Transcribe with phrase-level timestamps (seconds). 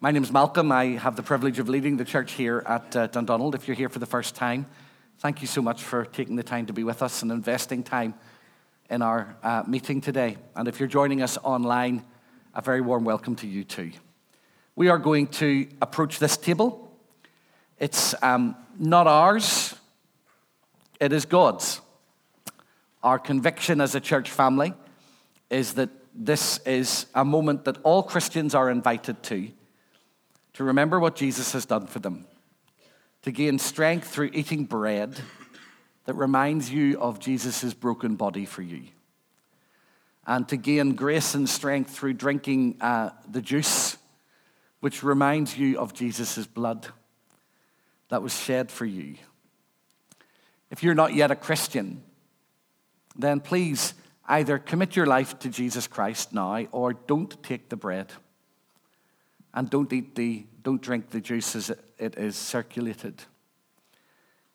[0.00, 0.70] My name is Malcolm.
[0.70, 3.56] I have the privilege of leading the church here at uh, Dundonald.
[3.56, 4.66] If you're here for the first time,
[5.18, 8.14] thank you so much for taking the time to be with us and investing time
[8.88, 10.36] in our uh, meeting today.
[10.54, 12.04] And if you're joining us online,
[12.54, 13.90] a very warm welcome to you too.
[14.76, 16.96] We are going to approach this table.
[17.80, 19.74] It's um, not ours,
[21.00, 21.80] it is God's.
[23.02, 24.74] Our conviction as a church family
[25.50, 29.48] is that this is a moment that all Christians are invited to,
[30.58, 32.26] to remember what Jesus has done for them,
[33.22, 35.16] to gain strength through eating bread
[36.04, 38.82] that reminds you of Jesus' broken body for you,
[40.26, 43.98] and to gain grace and strength through drinking uh, the juice,
[44.80, 46.88] which reminds you of Jesus' blood
[48.08, 49.14] that was shed for you.
[50.72, 52.02] If you're not yet a Christian,
[53.14, 53.94] then please
[54.26, 58.12] either commit your life to Jesus Christ now or don't take the bread
[59.54, 63.22] and don't eat the don't drink the juice as it is circulated.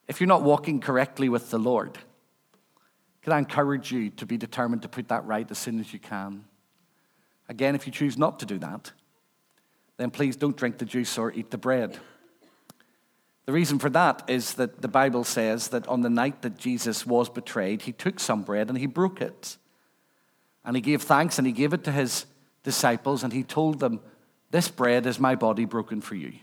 [0.07, 1.97] If you're not walking correctly with the Lord,
[3.23, 5.99] can I encourage you to be determined to put that right as soon as you
[5.99, 6.45] can?
[7.49, 8.91] Again, if you choose not to do that,
[9.97, 11.99] then please don't drink the juice or eat the bread.
[13.45, 17.05] The reason for that is that the Bible says that on the night that Jesus
[17.05, 19.57] was betrayed, he took some bread and he broke it.
[20.63, 22.25] And he gave thanks and he gave it to his
[22.63, 23.99] disciples and he told them,
[24.53, 26.33] This bread is my body broken for you.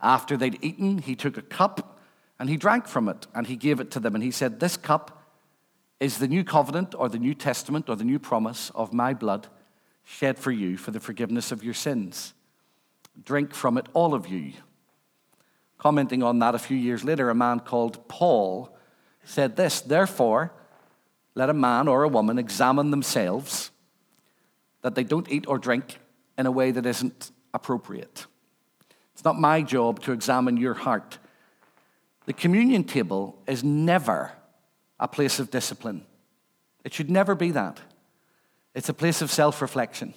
[0.00, 2.00] After they'd eaten, he took a cup
[2.38, 4.78] and he drank from it and he gave it to them and he said, This
[4.78, 5.22] cup
[6.00, 9.48] is the new covenant or the new testament or the new promise of my blood
[10.02, 12.32] shed for you for the forgiveness of your sins.
[13.22, 14.54] Drink from it, all of you.
[15.76, 18.74] Commenting on that a few years later, a man called Paul
[19.24, 20.54] said this Therefore,
[21.34, 23.70] let a man or a woman examine themselves
[24.80, 25.98] that they don't eat or drink
[26.38, 28.26] in a way that isn't appropriate.
[29.14, 31.18] It's not my job to examine your heart.
[32.26, 34.32] The communion table is never
[34.98, 36.04] a place of discipline.
[36.84, 37.80] It should never be that.
[38.74, 40.14] It's a place of self reflection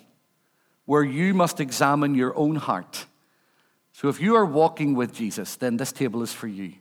[0.86, 3.06] where you must examine your own heart
[3.96, 6.74] so if you are walking with Jesus, then this table is for you.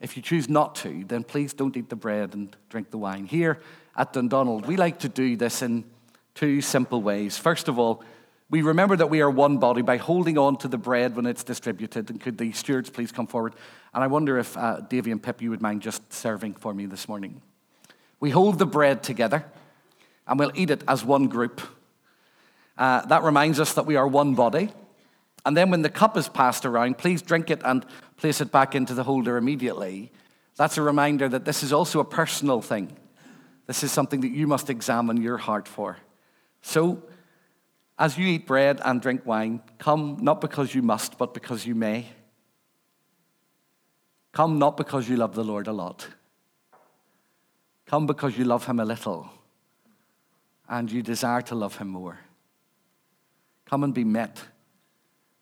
[0.00, 3.26] If you choose not to, then please don't eat the bread and drink the wine.
[3.26, 3.60] Here
[3.96, 5.84] at Dundonald, we like to do this in
[6.34, 7.38] two simple ways.
[7.38, 8.02] First of all,
[8.50, 11.44] we remember that we are one body by holding on to the bread when it's
[11.44, 12.10] distributed.
[12.10, 13.54] And could the stewards please come forward?
[13.94, 16.86] And I wonder if uh, Davy and Pip, you would mind just serving for me
[16.86, 17.42] this morning.
[18.18, 19.44] We hold the bread together
[20.26, 21.60] and we'll eat it as one group.
[22.76, 24.72] Uh, that reminds us that we are one body.
[25.46, 27.86] And then when the cup is passed around, please drink it and
[28.16, 30.10] place it back into the holder immediately.
[30.56, 32.96] That's a reminder that this is also a personal thing.
[33.66, 35.98] This is something that you must examine your heart for.
[36.62, 37.02] So,
[38.00, 41.74] as you eat bread and drink wine, come not because you must, but because you
[41.74, 42.06] may.
[44.32, 46.08] Come not because you love the Lord a lot.
[47.84, 49.28] Come because you love him a little
[50.66, 52.18] and you desire to love him more.
[53.66, 54.44] Come and be met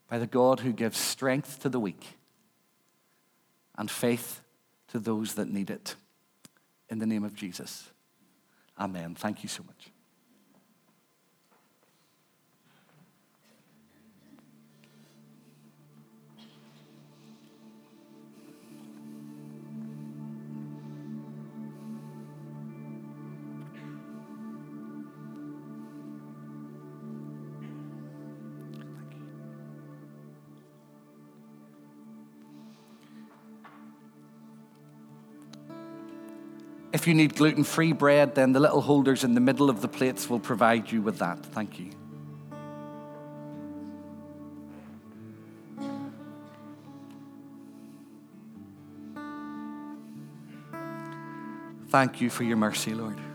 [0.09, 2.05] by the God who gives strength to the weak
[3.77, 4.41] and faith
[4.89, 5.95] to those that need it.
[6.89, 7.91] In the name of Jesus.
[8.77, 9.15] Amen.
[9.15, 9.93] Thank you so much.
[36.98, 39.86] If you need gluten free bread, then the little holders in the middle of the
[39.86, 41.38] plates will provide you with that.
[41.47, 41.92] Thank you.
[51.88, 53.28] Thank you for your mercy, Lord.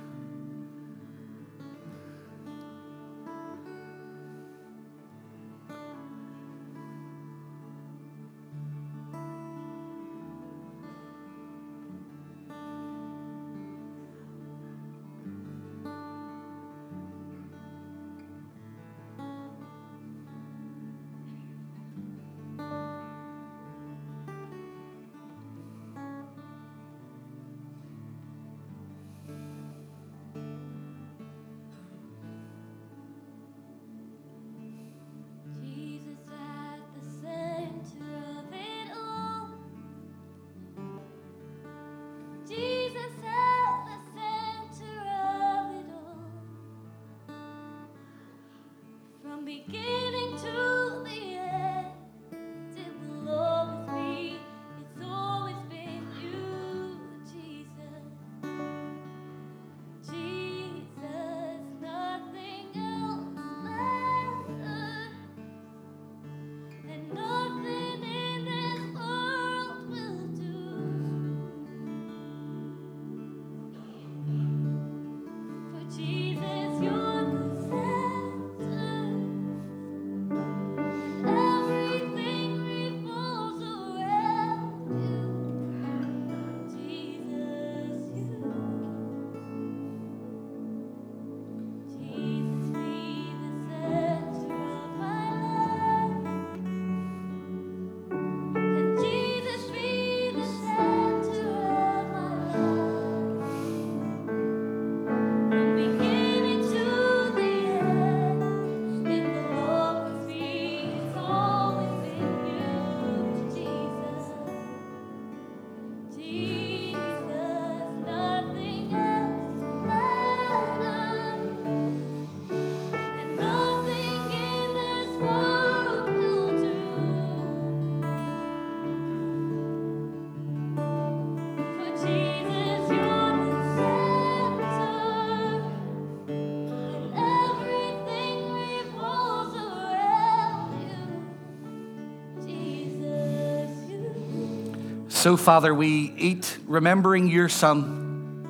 [145.24, 148.44] so, Father, we eat remembering your Son.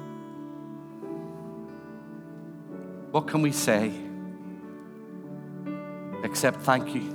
[3.11, 3.91] What can we say
[6.23, 7.11] except thank you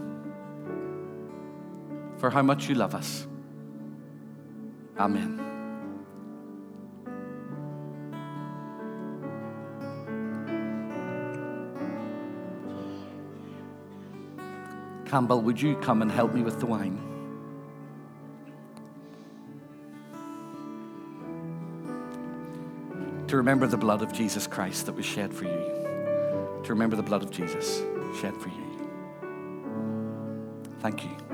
[2.18, 3.26] for how much you love us?
[4.96, 5.44] Amen.
[15.06, 17.17] Campbell, would you come and help me with the wine?
[23.28, 26.62] to remember the blood of Jesus Christ that was shed for you.
[26.64, 27.82] To remember the blood of Jesus
[28.20, 28.64] shed for you.
[30.80, 31.27] Thank you.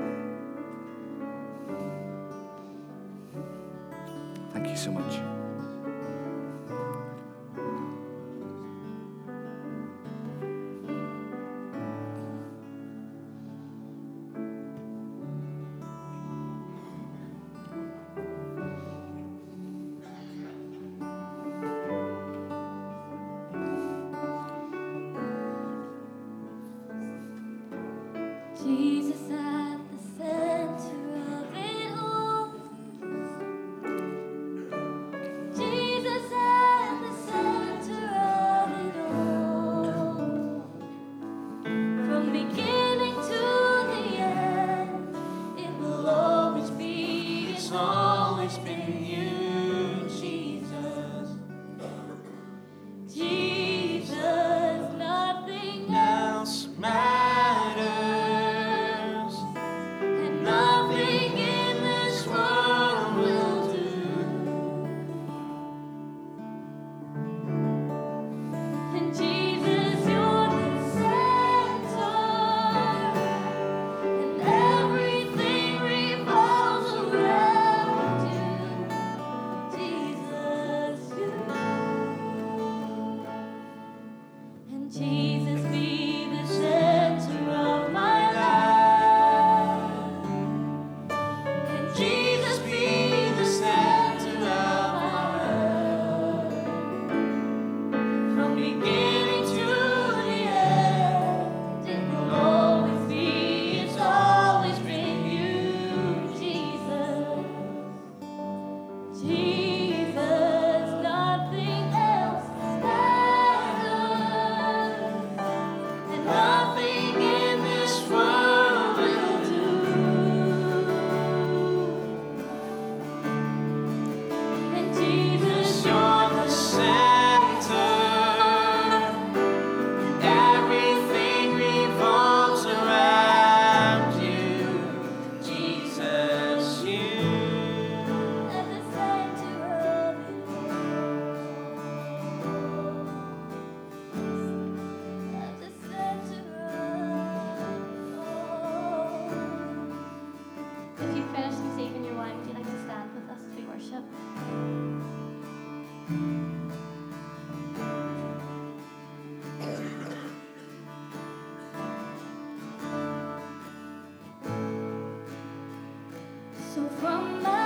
[166.89, 167.64] from my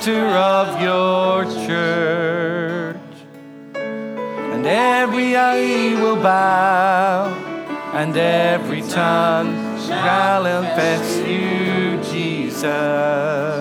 [0.00, 2.96] center of your church.
[3.74, 7.26] And every eye will bow,
[7.92, 13.59] and every tongue shall confess you, Jesus.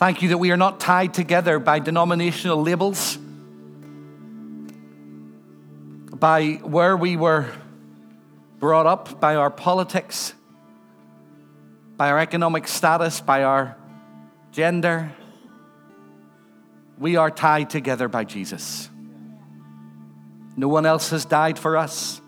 [0.00, 3.18] Thank you that we are not tied together by denominational labels,
[6.08, 7.52] by where we were
[8.58, 10.32] brought up, by our politics,
[11.98, 13.76] by our economic status, by our
[14.52, 15.12] gender.
[16.98, 18.88] We are tied together by Jesus.
[20.56, 22.22] No one else has died for us.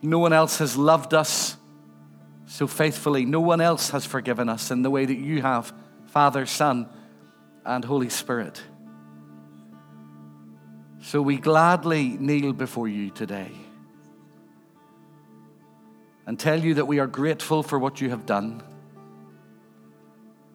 [0.00, 1.58] No one else has loved us
[2.46, 3.26] so faithfully.
[3.26, 5.74] No one else has forgiven us in the way that you have,
[6.10, 6.88] Father, Son,
[7.64, 8.60] and Holy Spirit.
[11.02, 13.52] So we gladly kneel before you today
[16.26, 18.60] and tell you that we are grateful for what you have done.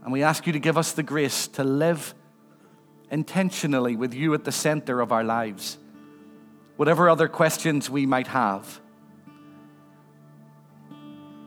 [0.03, 2.13] And we ask you to give us the grace to live
[3.09, 5.77] intentionally with you at the center of our lives.
[6.75, 8.81] Whatever other questions we might have,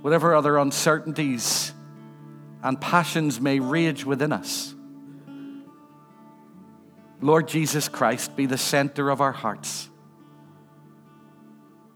[0.01, 1.75] whatever other uncertainties
[2.63, 4.75] and passions may rage within us.
[7.21, 9.89] Lord Jesus Christ, be the center of our hearts,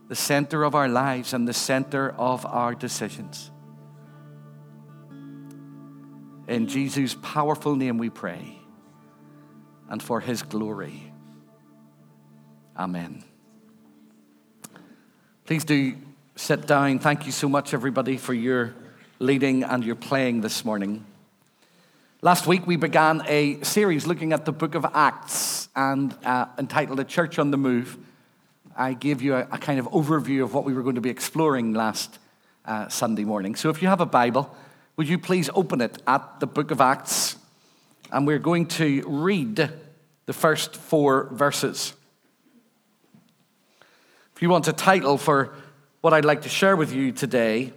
[0.09, 3.51] the center of our lives, and the center of our decisions.
[6.49, 8.59] In Jesus' powerful name we pray,
[9.89, 11.13] and for his glory.
[12.77, 13.23] Amen.
[15.45, 15.97] Please do
[16.35, 16.99] sit down.
[16.99, 18.75] Thank you so much, everybody, for your
[19.23, 21.07] leading and your playing this morning.
[22.23, 26.99] Last week, we began a series looking at the book of Acts and uh, entitled
[26.99, 27.97] A Church on the Move.
[28.77, 31.11] I gave you a, a, kind of overview of what we were going to be
[31.11, 32.19] exploring last
[32.65, 33.55] uh, Sunday morning.
[33.55, 34.53] So if you have a Bible,
[34.97, 37.37] would you please open it at the book of Acts?
[38.11, 39.71] And we're going to read
[40.27, 41.93] the first four verses.
[44.35, 45.55] If you want a title for
[46.01, 47.73] what I'd like to share with you today,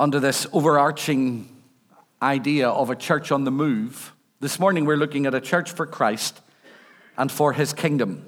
[0.00, 1.46] under this overarching
[2.22, 4.14] idea of a church on the move.
[4.40, 6.40] This morning we're looking at a church for Christ
[7.18, 8.24] and for his kingdom.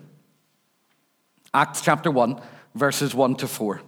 [1.54, 2.38] Acts chapter 1,
[2.74, 3.80] verses 1 to 4.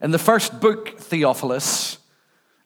[0.00, 1.98] In the first book, Theophilus,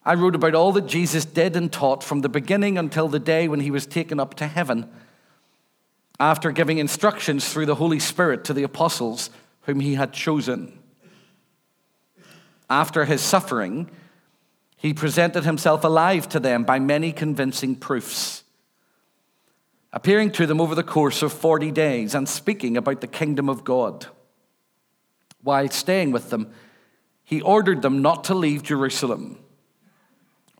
[0.05, 3.47] I wrote about all that Jesus did and taught from the beginning until the day
[3.47, 4.87] when he was taken up to heaven,
[6.19, 10.77] after giving instructions through the Holy Spirit to the apostles whom he had chosen.
[12.69, 13.89] After his suffering,
[14.77, 18.43] he presented himself alive to them by many convincing proofs,
[19.93, 23.63] appearing to them over the course of 40 days and speaking about the kingdom of
[23.63, 24.07] God.
[25.41, 26.51] While staying with them,
[27.23, 29.39] he ordered them not to leave Jerusalem,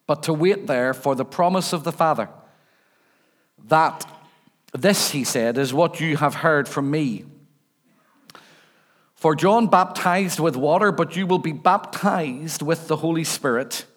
[0.08, 2.30] but to wait there for the promise of the Father.
[3.68, 4.06] That
[4.74, 7.26] this, he said, is what you have heard from me.
[9.26, 13.88] For John baptized with water, but you will be baptized with the Holy Spirit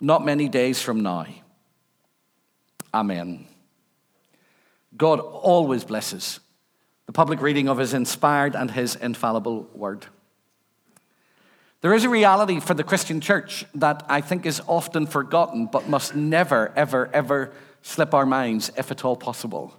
[0.00, 1.26] not many days from now.
[2.92, 3.46] Amen.
[4.96, 6.40] God always blesses
[7.06, 10.06] the public reading of his inspired and his infallible word.
[11.80, 15.88] There is a reality for the Christian church that I think is often forgotten, but
[15.88, 17.52] must never, ever, ever
[17.82, 19.72] slip our minds, if at all possible.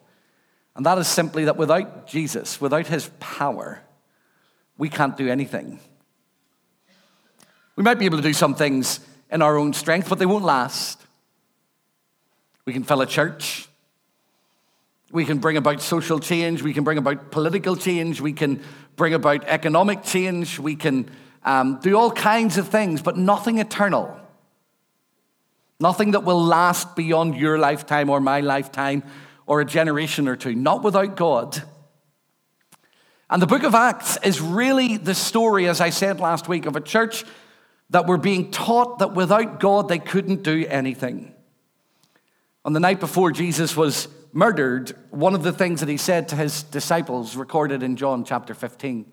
[0.74, 3.82] And that is simply that without Jesus, without his power,
[4.78, 5.80] we can't do anything.
[7.76, 10.46] We might be able to do some things in our own strength, but they won't
[10.46, 11.02] last.
[12.66, 13.68] We can fill a church.
[15.12, 16.62] We can bring about social change.
[16.62, 18.20] We can bring about political change.
[18.20, 18.62] We can
[18.96, 20.60] bring about economic change.
[20.60, 21.10] We can
[21.44, 24.20] um, do all kinds of things, but nothing eternal.
[25.80, 29.04] Nothing that will last beyond your lifetime or my lifetime
[29.46, 30.56] or a generation or two.
[30.56, 31.62] Not without God.
[33.30, 36.76] And the book of Acts is really the story, as I said last week, of
[36.76, 37.26] a church
[37.90, 41.34] that were being taught that without God they couldn't do anything.
[42.64, 46.36] On the night before Jesus was murdered, one of the things that he said to
[46.36, 49.06] his disciples, recorded in John chapter 15,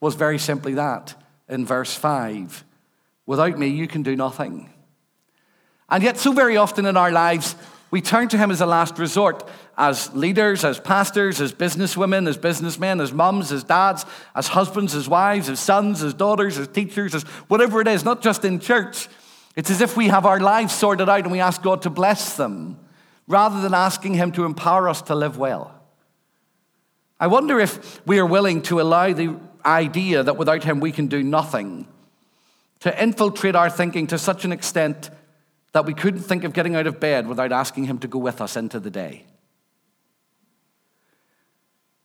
[0.00, 1.14] was very simply that
[1.48, 2.64] in verse 5
[3.26, 4.70] Without me, you can do nothing.
[5.88, 7.54] And yet, so very often in our lives,
[7.90, 12.36] we turn to him as a last resort as leaders, as pastors, as businesswomen, as
[12.36, 14.04] businessmen, as mums, as dads,
[14.34, 18.22] as husbands, as wives, as sons, as daughters, as teachers, as whatever it is, not
[18.22, 19.08] just in church.
[19.56, 22.36] It's as if we have our lives sorted out and we ask God to bless
[22.36, 22.78] them
[23.26, 25.74] rather than asking Him to empower us to live well.
[27.18, 31.06] I wonder if we are willing to allow the idea that without Him we can
[31.06, 31.86] do nothing
[32.80, 35.10] to infiltrate our thinking to such an extent
[35.72, 38.40] that we couldn't think of getting out of bed without asking Him to go with
[38.40, 39.24] us into the day.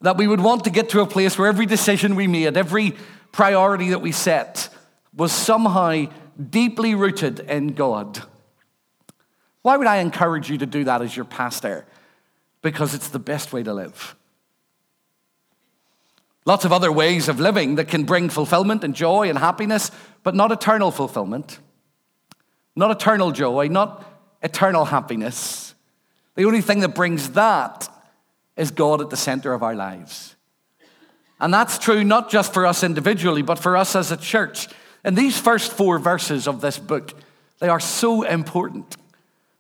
[0.02, 2.94] that we would want to get to a place where every decision we made, every
[3.32, 4.70] priority that we set,
[5.16, 6.06] was somehow
[6.50, 8.22] deeply rooted in God.
[9.62, 11.86] Why would I encourage you to do that as your pastor?
[12.62, 14.16] Because it's the best way to live.
[16.46, 19.90] Lots of other ways of living that can bring fulfillment and joy and happiness,
[20.22, 21.58] but not eternal fulfillment,
[22.75, 24.05] not eternal joy, not
[24.41, 25.74] eternal happiness.
[26.36, 27.89] The only thing that brings that
[28.58, 30.36] is God at the center of our lives.
[31.39, 34.68] And that's true not just for us individually, but for us as a church.
[35.03, 37.14] And these first four verses of this book,
[37.59, 38.98] they are so important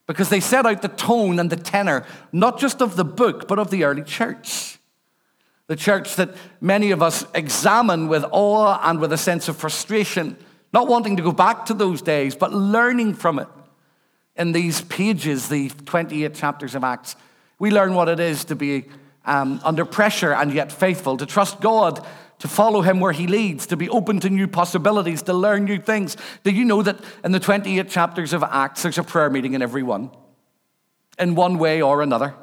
[0.07, 3.59] because they set out the tone and the tenor, not just of the book, but
[3.59, 4.77] of the early church.
[5.67, 10.37] The church that many of us examine with awe and with a sense of frustration,
[10.75, 13.47] not wanting to go back to those days, but learning from it.
[14.35, 17.15] In these pages, the 28 chapters of Acts,
[17.57, 18.83] we learn what it is to be
[19.23, 22.05] um, under pressure and yet faithful, to trust God,
[22.39, 25.79] to follow Him where He leads, to be open to new possibilities, to learn new
[25.79, 26.17] things.
[26.43, 29.61] Do you know that in the 28 chapters of Acts, there's a prayer meeting in
[29.61, 30.11] every one,
[31.17, 32.35] in one way or another?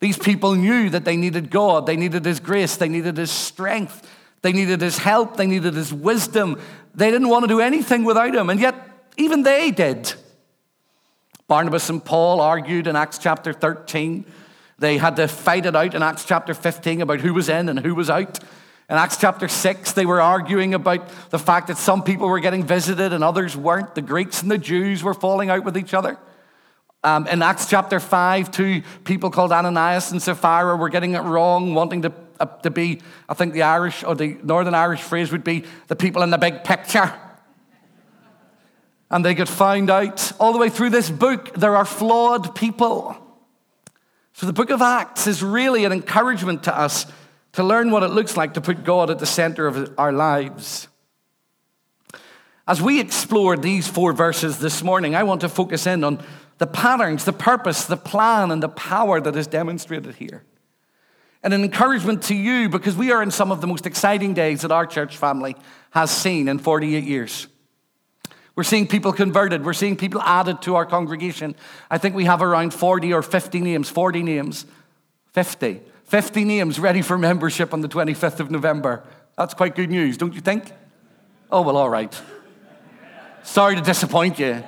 [0.00, 4.10] These people knew that they needed God, they needed His grace, they needed His strength,
[4.40, 6.58] they needed His help, they needed His wisdom.
[6.94, 8.74] They didn't want to do anything without Him, and yet
[9.16, 10.12] even they did.
[11.46, 14.24] Barnabas and Paul argued in Acts chapter 13.
[14.78, 17.78] They had to fight it out in Acts chapter 15 about who was in and
[17.78, 18.38] who was out.
[18.88, 22.64] In Acts chapter 6, they were arguing about the fact that some people were getting
[22.64, 23.94] visited and others weren't.
[23.94, 26.18] The Greeks and the Jews were falling out with each other.
[27.02, 31.74] Um, in Acts chapter 5, two people called Ananias and Sapphira were getting it wrong,
[31.74, 35.44] wanting to, uh, to be, I think the Irish or the Northern Irish phrase would
[35.44, 37.12] be the people in the big picture.
[39.10, 40.32] And they could find out.
[40.40, 43.16] All the way through this book, there are flawed people.
[44.32, 47.06] So the book of Acts is really an encouragement to us
[47.52, 50.88] to learn what it looks like to put God at the center of our lives.
[52.66, 56.24] As we explore these four verses this morning, I want to focus in on
[56.58, 60.44] the patterns, the purpose, the plan, and the power that is demonstrated here.
[61.44, 64.62] And an encouragement to you because we are in some of the most exciting days
[64.62, 65.54] that our church family
[65.90, 67.46] has seen in 48 years.
[68.56, 69.62] We're seeing people converted.
[69.62, 71.54] We're seeing people added to our congregation.
[71.90, 74.64] I think we have around 40 or 50 names, 40 names,
[75.32, 79.04] 50, 50 names ready for membership on the 25th of November.
[79.36, 80.72] That's quite good news, don't you think?
[81.52, 82.18] Oh, well, all right.
[83.42, 84.64] Sorry to disappoint you.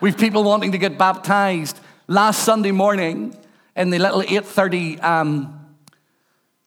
[0.00, 1.80] We've people wanting to get baptized.
[2.06, 3.36] Last Sunday morning,
[3.74, 5.61] in the little 8:30 um,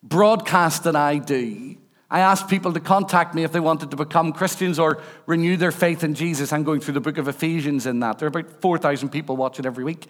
[0.06, 1.76] broadcast that I do,
[2.10, 5.72] I asked people to contact me if they wanted to become Christians or renew their
[5.72, 6.54] faith in Jesus.
[6.54, 8.20] I'm going through the book of Ephesians in that.
[8.20, 10.08] There are about 4,000 people watching every week.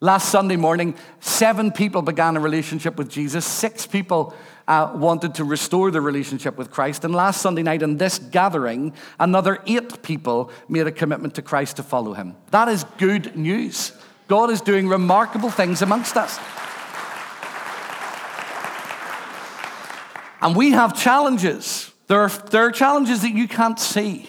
[0.00, 3.44] Last Sunday morning, seven people began a relationship with Jesus.
[3.44, 4.34] Six people
[4.68, 7.04] uh, wanted to restore the relationship with Christ.
[7.04, 11.76] And last Sunday night in this gathering, another eight people made a commitment to Christ
[11.76, 12.36] to follow him.
[12.50, 13.92] That is good news.
[14.28, 16.38] God is doing remarkable things amongst us.
[20.44, 21.90] And we have challenges.
[22.06, 24.28] There are, there are challenges that you can't see.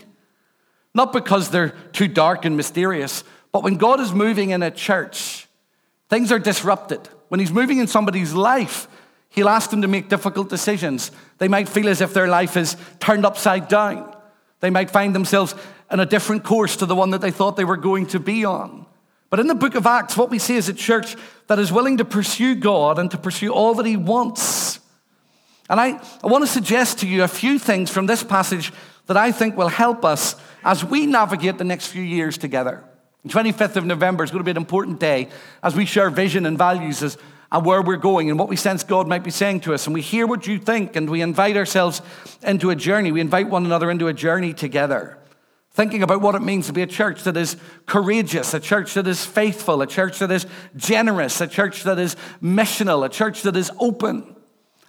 [0.95, 5.45] Not because they're too dark and mysterious, but when God is moving in a church,
[6.09, 7.01] Things are disrupted.
[7.29, 8.87] When he's moving in somebody's life,
[9.29, 11.11] he'll ask them to make difficult decisions.
[11.39, 14.15] They might feel as if their life is turned upside down.
[14.59, 15.55] They might find themselves
[15.91, 18.45] in a different course to the one that they thought they were going to be
[18.45, 18.85] on.
[19.29, 21.15] But in the book of Acts, what we see is a church
[21.47, 24.79] that is willing to pursue God and to pursue all that he wants.
[25.69, 28.71] And I, I want to suggest to you a few things from this passage
[29.07, 32.83] that I think will help us as we navigate the next few years together.
[33.23, 35.29] The 25th of November is going to be an important day
[35.63, 37.17] as we share vision and values as,
[37.51, 39.87] and where we're going and what we sense God might be saying to us.
[39.87, 42.01] And we hear what you think and we invite ourselves
[42.43, 43.11] into a journey.
[43.11, 45.17] We invite one another into a journey together.
[45.71, 49.07] Thinking about what it means to be a church that is courageous, a church that
[49.07, 53.57] is faithful, a church that is generous, a church that is missional, a church that
[53.57, 54.35] is open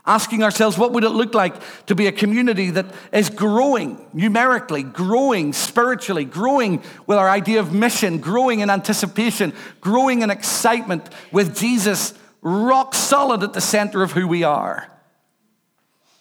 [0.06, 1.54] asking ourselves what would it look like
[1.86, 7.72] to be a community that is growing numerically growing spiritually growing with our idea of
[7.72, 12.14] mission growing in anticipation growing in excitement with jesus
[12.46, 14.88] rock solid at the center of who we are?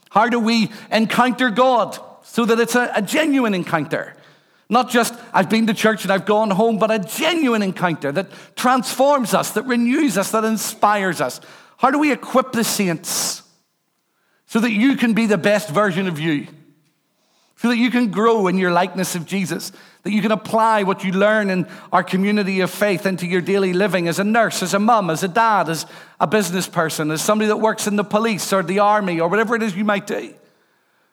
[0.10, 4.16] How do we encounter god so that it's a, a genuine encounter?
[4.68, 8.30] Not just I've been to church and I've gone home, but a genuine encounter that
[8.56, 11.40] transforms us, that renews us, that inspires us.
[11.78, 13.44] How do we equip the saints
[14.48, 16.48] so that you can be the best version of you.
[17.58, 19.72] so that you can grow in your likeness of Jesus,
[20.04, 23.72] that you can apply what you learn in our community of faith into your daily
[23.72, 25.86] living as a nurse, as a mum, as a dad, as
[26.20, 29.56] a business person, as somebody that works in the police or the army or whatever
[29.56, 30.34] it is you might do.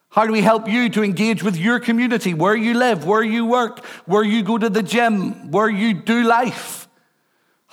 [0.09, 3.45] How do we help you to engage with your community, where you live, where you
[3.45, 6.82] work, where you go to the gym, where you do life?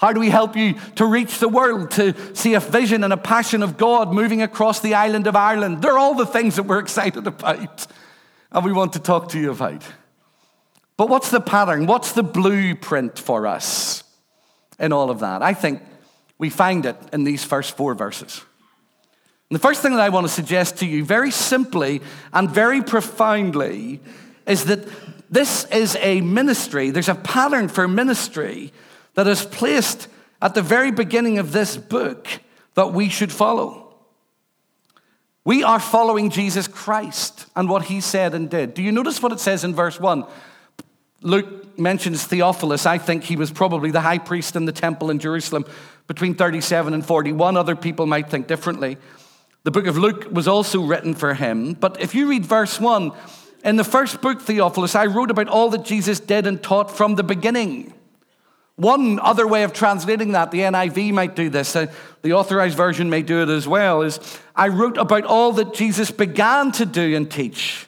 [0.00, 3.18] How do we help you to reach the world, to see a vision and a
[3.18, 5.82] passion of God moving across the island of Ireland?
[5.82, 7.86] They're all the things that we're excited about
[8.52, 9.84] and we want to talk to you about.
[10.96, 11.86] But what's the pattern?
[11.86, 14.02] What's the blueprint for us
[14.78, 15.42] in all of that?
[15.42, 15.82] I think
[16.38, 18.42] we find it in these first four verses.
[19.50, 22.00] And the first thing that I want to suggest to you, very simply
[22.32, 24.00] and very profoundly,
[24.46, 24.88] is that
[25.30, 28.72] this is a ministry, there's a pattern for ministry
[29.14, 30.08] that is placed
[30.40, 32.26] at the very beginning of this book
[32.74, 33.94] that we should follow.
[35.44, 38.74] We are following Jesus Christ and what he said and did.
[38.74, 40.24] Do you notice what it says in verse 1?
[41.22, 42.86] Luke mentions Theophilus.
[42.86, 45.64] I think he was probably the high priest in the temple in Jerusalem
[46.06, 47.56] between 37 and 41.
[47.56, 48.96] Other people might think differently.
[49.62, 51.74] The book of Luke was also written for him.
[51.74, 53.12] But if you read verse 1,
[53.64, 57.16] in the first book, Theophilus, I wrote about all that Jesus did and taught from
[57.16, 57.92] the beginning.
[58.80, 63.10] One other way of translating that, the NIV might do this, uh, the authorized version
[63.10, 64.18] may do it as well, is
[64.56, 67.86] I wrote about all that Jesus began to do and teach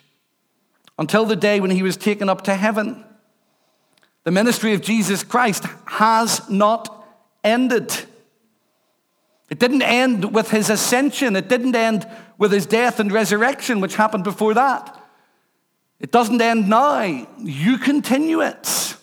[0.99, 3.03] until the day when he was taken up to heaven.
[4.23, 7.07] The ministry of Jesus Christ has not
[7.43, 7.91] ended.
[9.49, 13.95] It didn't end with his ascension, it didn't end with his death and resurrection, which
[13.95, 15.03] happened before that.
[15.99, 17.27] It doesn't end now.
[17.39, 18.95] You continue it.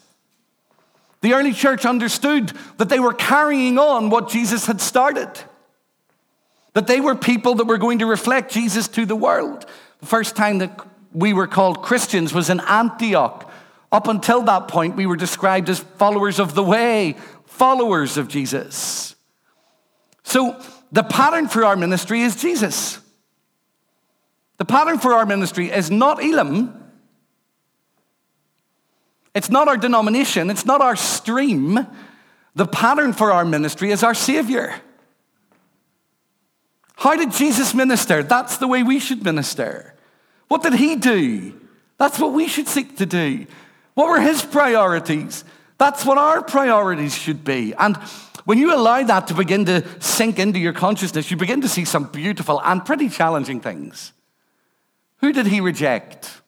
[1.23, 5.31] The early church understood that they were carrying on what Jesus had started,
[6.73, 9.67] that they were people that were going to reflect Jesus to the world.
[10.01, 10.81] The first time that
[11.13, 13.51] we were called Christians was in Antioch.
[13.93, 19.15] Up until that point, we were described as followers of the way, followers of Jesus.
[20.23, 23.01] So the pattern for our ministry is Jesus.
[24.59, 26.80] The pattern for our ministry is not Elim,
[29.35, 31.87] it's not our denomination, it's not our stream.
[32.55, 34.75] The pattern for our ministry is our Savior.
[36.97, 38.23] How did Jesus minister?
[38.23, 39.95] That's the way we should minister.
[40.49, 41.59] What did He do?
[41.97, 43.47] That's what we should seek to do.
[43.95, 45.45] What were His priorities?
[45.79, 47.73] That's what our priorities should be.
[47.75, 47.97] And
[48.45, 51.85] when you allow that to begin to sink into your consciousness, you begin to see
[51.85, 54.12] some beautiful and pretty challenging things.
[55.19, 56.43] Who did He reject?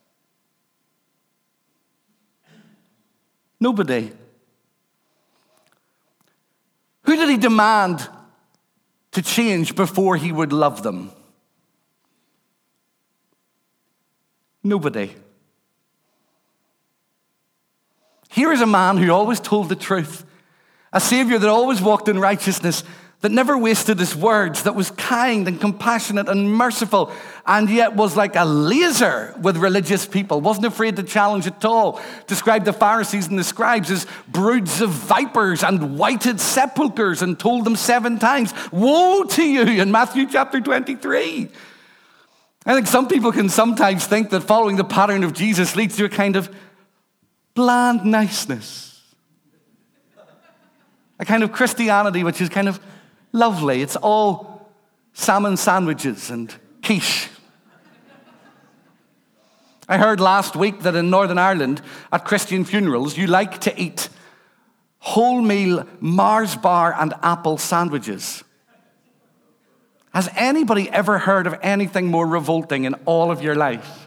[3.63, 4.11] Nobody.
[7.05, 8.09] Who did he demand
[9.13, 11.13] to change before he would love them?
[14.65, 15.15] Nobody.
[18.31, 20.25] Here is a man who always told the truth,
[20.93, 22.83] a Savior that always walked in righteousness,
[23.23, 27.13] that never wasted his words, that was kind and compassionate and merciful,
[27.47, 32.01] and yet was like a laser with religious people, wasn't afraid to challenge at all.
[32.27, 37.65] Described the Pharisees and the scribes as broods of vipers and whited sepulchres, and told
[37.65, 41.49] them seven times, Woe to you in Matthew chapter 23.
[42.67, 46.05] I think some people can sometimes think that following the pattern of Jesus leads to
[46.05, 46.53] a kind of
[47.55, 49.01] bland niceness,
[51.21, 52.81] a kind of Christianity which is kind of
[53.33, 53.83] lovely.
[53.83, 54.71] It's all
[55.13, 57.29] salmon sandwiches and quiche.
[59.89, 64.09] I heard last week that in Northern Ireland, at Christian funerals, you like to eat
[65.05, 68.45] wholemeal Mars bar and apple sandwiches.
[70.15, 74.07] Has anybody ever heard of anything more revolting in all of your life?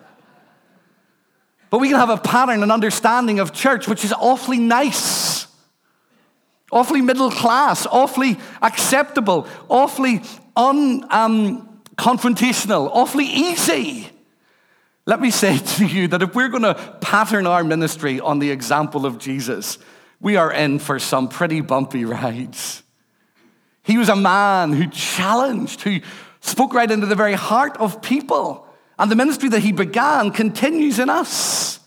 [1.70, 5.25] But we can have a pattern and understanding of church which is awfully nice
[6.76, 10.20] awfully middle class, awfully acceptable, awfully
[10.58, 14.10] unconfrontational, um, awfully easy.
[15.06, 18.52] Let me say to you that if we're going to pattern our ministry on the
[18.52, 19.78] example of Jesus,
[20.20, 22.84] we are in for some pretty bumpy rides.
[23.82, 26.02] He was a man who challenged, who
[26.42, 28.68] spoke right into the very heart of people.
[28.98, 31.80] And the ministry that he began continues in us.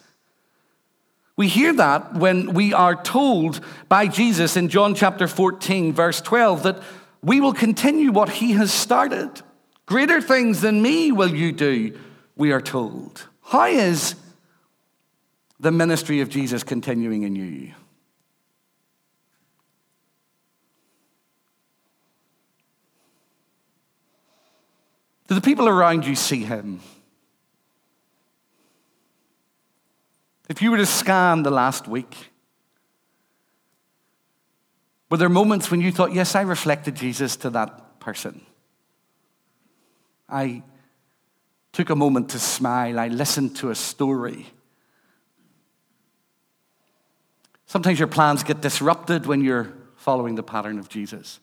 [1.38, 6.64] We hear that when we are told by Jesus in John chapter 14, verse 12,
[6.64, 6.82] that
[7.22, 9.30] we will continue what he has started.
[9.86, 11.96] Greater things than me will you do,
[12.36, 13.28] we are told.
[13.44, 14.16] How is
[15.60, 17.72] the ministry of Jesus continuing in you?
[25.28, 26.80] Do the people around you see him?
[30.48, 32.30] If you were to scan the last week,
[35.10, 38.40] were there moments when you thought, yes, I reflected Jesus to that person?
[40.28, 40.62] I
[41.72, 42.98] took a moment to smile.
[42.98, 44.46] I listened to a story.
[47.66, 51.40] Sometimes your plans get disrupted when you're following the pattern of Jesus.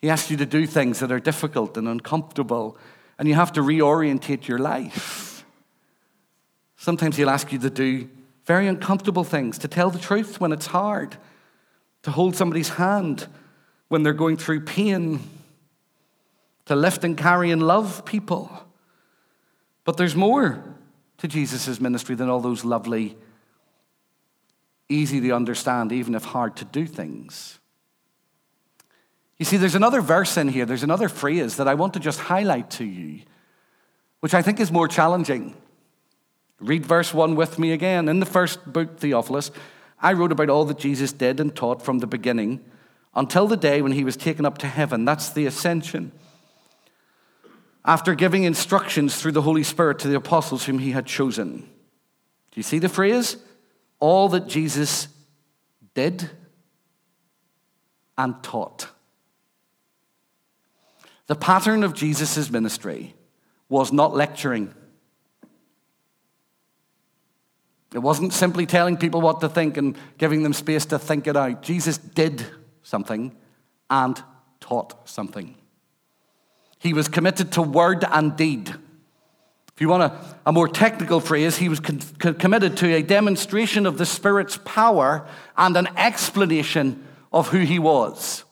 [0.00, 2.76] He asks you to do things that are difficult and uncomfortable,
[3.18, 5.33] and you have to reorientate your life.
[6.84, 8.10] Sometimes He'll ask you to do
[8.44, 11.16] very uncomfortable things, to tell the truth when it's hard,
[12.02, 13.26] to hold somebody's hand
[13.88, 15.20] when they're going through pain,
[16.66, 18.50] to lift and carry and love people.
[19.84, 20.62] But there's more
[21.16, 23.16] to Jesus' ministry than all those lovely,
[24.90, 27.60] easy to understand, even if hard to do things.
[29.38, 32.20] You see, there's another verse in here, there's another phrase that I want to just
[32.20, 33.22] highlight to you,
[34.20, 35.56] which I think is more challenging.
[36.64, 38.08] Read verse 1 with me again.
[38.08, 39.50] In the first book, Theophilus,
[40.00, 42.64] I wrote about all that Jesus did and taught from the beginning
[43.14, 45.04] until the day when he was taken up to heaven.
[45.04, 46.12] That's the ascension.
[47.84, 51.58] After giving instructions through the Holy Spirit to the apostles whom he had chosen.
[51.58, 53.36] Do you see the phrase?
[54.00, 55.08] All that Jesus
[55.92, 56.30] did
[58.16, 58.88] and taught.
[61.26, 63.14] The pattern of Jesus' ministry
[63.68, 64.74] was not lecturing.
[67.94, 71.36] It wasn't simply telling people what to think and giving them space to think it
[71.36, 71.62] out.
[71.62, 72.44] Jesus did
[72.82, 73.36] something
[73.88, 74.20] and
[74.58, 75.54] taught something.
[76.80, 78.68] He was committed to word and deed.
[78.68, 82.00] If you want a, a more technical phrase, he was con-
[82.34, 85.26] committed to a demonstration of the Spirit's power
[85.56, 88.42] and an explanation of who he was.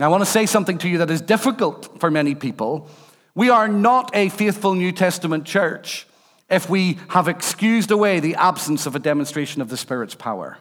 [0.00, 2.88] Now, I want to say something to you that is difficult for many people.
[3.36, 6.06] We are not a faithful New Testament church
[6.54, 10.58] if we have excused away the absence of a demonstration of the Spirit's power.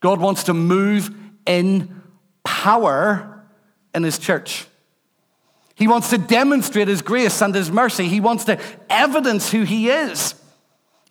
[0.00, 1.14] God wants to move
[1.46, 2.02] in
[2.44, 3.44] power
[3.94, 4.66] in His church.
[5.74, 8.08] He wants to demonstrate His grace and His mercy.
[8.08, 10.34] He wants to evidence who He is.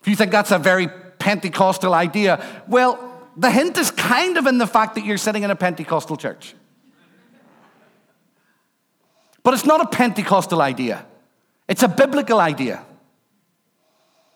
[0.00, 3.06] If you think that's a very Pentecostal idea, well,
[3.36, 6.54] the hint is kind of in the fact that you're sitting in a Pentecostal church.
[9.42, 11.06] But it's not a Pentecostal idea,
[11.70, 12.84] it's a biblical idea.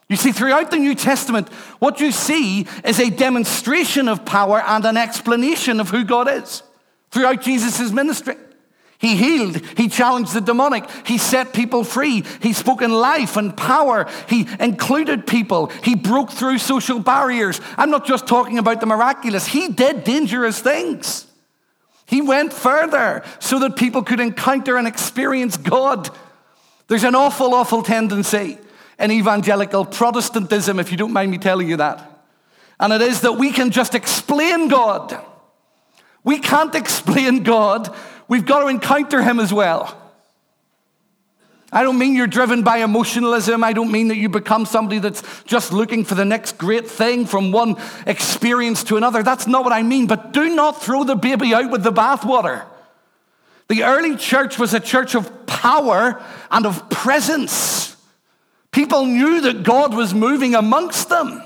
[0.09, 1.49] You see, throughout the New Testament,
[1.81, 6.63] what you see is a demonstration of power and an explanation of who God is
[7.11, 8.37] throughout Jesus' ministry.
[8.99, 9.61] He healed.
[9.77, 10.89] He challenged the demonic.
[11.05, 12.23] He set people free.
[12.41, 14.09] He spoke in life and power.
[14.29, 15.73] He included people.
[15.83, 17.61] He broke through social barriers.
[17.77, 19.47] I'm not just talking about the miraculous.
[19.47, 21.27] He did dangerous things.
[22.07, 26.11] He went further so that people could encounter and experience God.
[26.89, 28.59] There's an awful, awful tendency
[28.99, 32.11] in evangelical Protestantism, if you don't mind me telling you that.
[32.79, 35.19] And it is that we can just explain God.
[36.23, 37.95] We can't explain God
[38.29, 40.01] we've got to encounter him as well.
[41.73, 43.65] I don't mean you're driven by emotionalism.
[43.65, 47.27] I don't mean that you become somebody that's just looking for the next great thing
[47.27, 49.25] from one experience to another.
[49.25, 50.07] That's not what I mean.
[50.07, 52.65] But do not throw the baby out with the bathwater.
[53.69, 57.97] The early church was a church of power and of presence.
[58.71, 61.43] People knew that God was moving amongst them.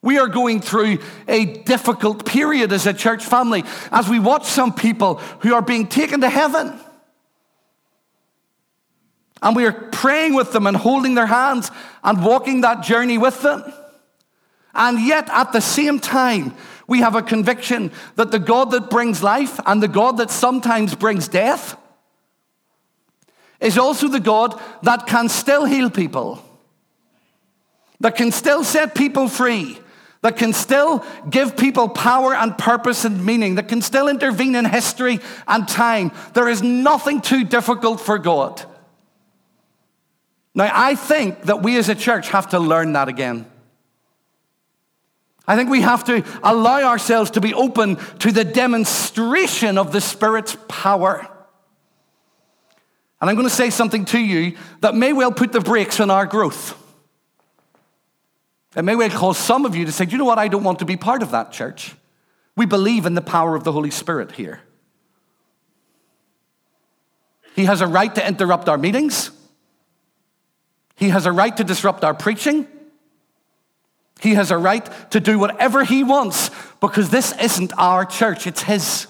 [0.00, 0.98] We are going through
[1.28, 5.86] a difficult period as a church family as we watch some people who are being
[5.86, 6.78] taken to heaven.
[9.42, 11.70] And we are praying with them and holding their hands
[12.02, 13.64] and walking that journey with them.
[14.74, 16.54] And yet, at the same time,
[16.92, 20.94] we have a conviction that the God that brings life and the God that sometimes
[20.94, 21.74] brings death
[23.60, 26.44] is also the God that can still heal people,
[28.00, 29.78] that can still set people free,
[30.20, 34.66] that can still give people power and purpose and meaning, that can still intervene in
[34.66, 36.12] history and time.
[36.34, 38.62] There is nothing too difficult for God.
[40.54, 43.46] Now, I think that we as a church have to learn that again.
[45.46, 50.00] I think we have to allow ourselves to be open to the demonstration of the
[50.00, 51.28] Spirit's power.
[53.20, 56.10] And I'm going to say something to you that may well put the brakes on
[56.10, 56.78] our growth.
[58.76, 60.38] It may well cause some of you to say, you know what?
[60.38, 61.94] I don't want to be part of that church.
[62.56, 64.60] We believe in the power of the Holy Spirit here.
[67.54, 69.30] He has a right to interrupt our meetings.
[70.96, 72.66] He has a right to disrupt our preaching.
[74.22, 78.62] He has a right to do whatever he wants because this isn't our church, it's
[78.62, 79.08] his.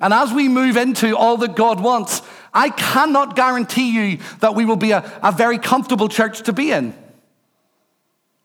[0.00, 2.22] And as we move into all that God wants,
[2.54, 6.72] I cannot guarantee you that we will be a, a very comfortable church to be
[6.72, 6.94] in.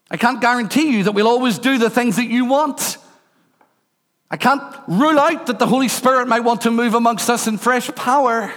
[0.09, 2.97] I can't guarantee you that we'll always do the things that you want.
[4.29, 7.57] I can't rule out that the Holy Spirit might want to move amongst us in
[7.57, 8.53] fresh power.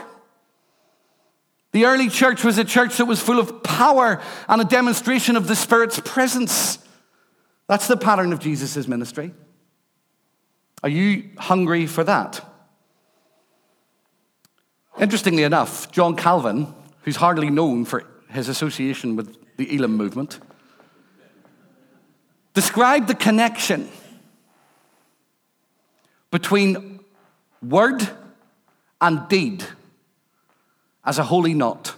[1.75, 5.49] The early church was a church that was full of power and a demonstration of
[5.49, 6.79] the Spirit's presence.
[7.67, 9.35] That's the pattern of Jesus' ministry.
[10.85, 12.49] Are you hungry for that?
[15.01, 20.39] Interestingly enough, John Calvin, who's hardly known for his association with the Elim movement,
[22.53, 23.91] described the connection
[26.31, 27.01] between
[27.61, 28.09] word
[29.01, 29.65] and deed
[31.05, 31.95] as a holy knot.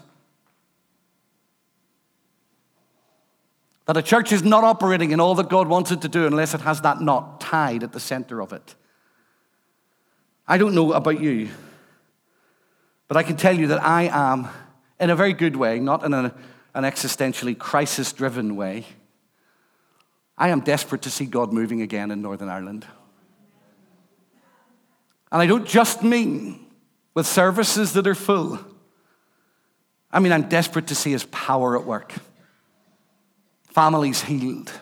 [3.86, 6.54] That a church is not operating in all that God wants it to do unless
[6.54, 8.74] it has that knot tied at the center of it.
[10.48, 11.48] I don't know about you,
[13.08, 14.48] but I can tell you that I am,
[14.98, 16.34] in a very good way, not in a,
[16.74, 18.86] an existentially crisis driven way,
[20.36, 22.86] I am desperate to see God moving again in Northern Ireland.
[25.32, 26.66] And I don't just mean
[27.14, 28.58] with services that are full.
[30.10, 32.14] I mean, I'm desperate to see his power at work.
[33.68, 34.72] Families healed,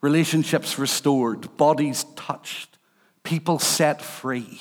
[0.00, 2.78] relationships restored, bodies touched,
[3.22, 4.60] people set free.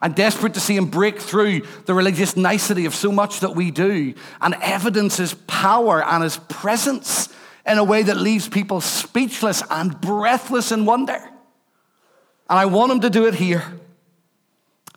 [0.00, 3.70] I'm desperate to see him break through the religious nicety of so much that we
[3.70, 7.28] do and evidence his power and his presence
[7.66, 11.18] in a way that leaves people speechless and breathless in wonder.
[12.48, 13.64] And I want him to do it here.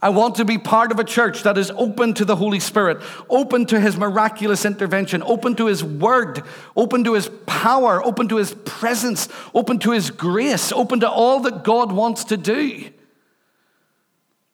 [0.02, 3.02] I want to be part of a church that is open to the Holy Spirit,
[3.30, 6.42] open to His miraculous intervention, open to His word,
[6.76, 11.42] open to His power, open to His presence, open to His grace, open to all
[11.42, 12.90] that God wants to do.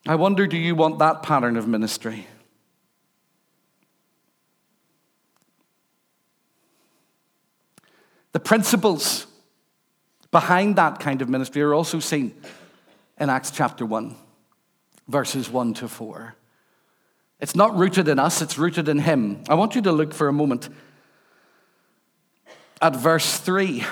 [0.08, 2.28] I wonder do you want that pattern of ministry?
[8.32, 9.28] The principles
[10.30, 12.34] behind that kind of ministry are also seen
[13.18, 14.16] in Acts chapter 1,
[15.08, 16.36] verses 1 to 4.
[17.40, 19.44] It's not rooted in us, it's rooted in Him.
[19.50, 20.70] I want you to look for a moment
[22.82, 23.84] at verse 3.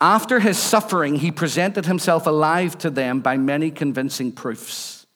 [0.00, 5.06] After his suffering, he presented himself alive to them by many convincing proofs,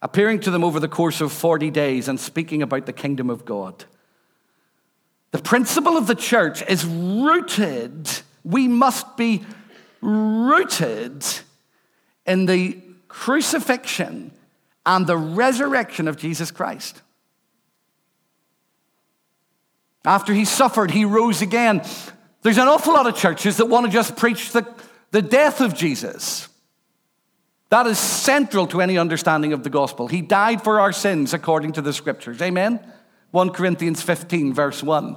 [0.00, 3.44] appearing to them over the course of 40 days and speaking about the kingdom of
[3.44, 3.84] God.
[5.32, 8.08] The principle of the church is rooted,
[8.44, 9.44] we must be
[10.00, 11.24] rooted
[12.26, 14.32] in the crucifixion
[14.84, 17.02] and the resurrection of Jesus Christ.
[20.04, 21.82] After he suffered, he rose again.
[22.42, 24.66] There's an awful lot of churches that want to just preach the,
[25.10, 26.48] the death of Jesus.
[27.70, 30.06] That is central to any understanding of the gospel.
[30.06, 32.40] He died for our sins according to the scriptures.
[32.40, 32.80] Amen?
[33.32, 35.16] 1 Corinthians 15, verse 1.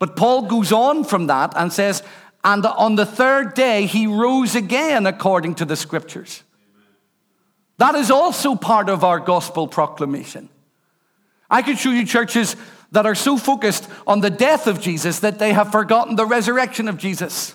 [0.00, 2.02] But Paul goes on from that and says,
[2.42, 6.42] and on the third day he rose again according to the scriptures.
[7.78, 10.48] That is also part of our gospel proclamation.
[11.50, 12.56] I could show you churches
[12.92, 16.88] that are so focused on the death of Jesus that they have forgotten the resurrection
[16.88, 17.54] of Jesus.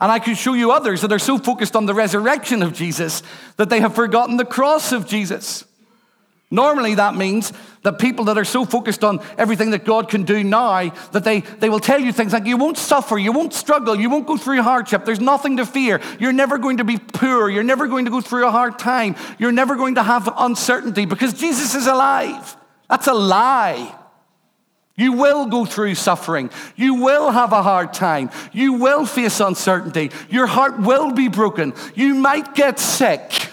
[0.00, 3.22] And I could show you others that are so focused on the resurrection of Jesus
[3.56, 5.64] that they have forgotten the cross of Jesus.
[6.52, 7.50] Normally, that means
[7.80, 11.40] that people that are so focused on everything that God can do now that they,
[11.40, 14.36] they will tell you things like, you won't suffer, you won't struggle, you won't go
[14.36, 18.04] through hardship, there's nothing to fear, you're never going to be poor, you're never going
[18.04, 21.86] to go through a hard time, you're never going to have uncertainty because Jesus is
[21.86, 22.54] alive.
[22.90, 23.98] That's a lie.
[24.94, 26.50] You will go through suffering.
[26.76, 28.28] You will have a hard time.
[28.52, 30.10] You will face uncertainty.
[30.28, 31.72] Your heart will be broken.
[31.94, 33.51] You might get sick.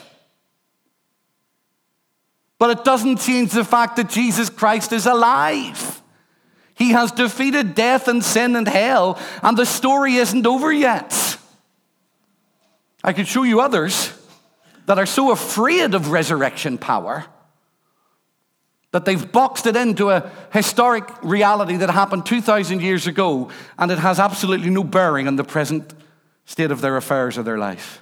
[2.59, 6.01] But it doesn't change the fact that Jesus Christ is alive.
[6.75, 11.37] He has defeated death and sin and hell, and the story isn't over yet.
[13.03, 14.13] I could show you others
[14.85, 17.25] that are so afraid of resurrection power
[18.91, 23.99] that they've boxed it into a historic reality that happened 2,000 years ago, and it
[23.99, 25.93] has absolutely no bearing on the present
[26.45, 28.01] state of their affairs or their life.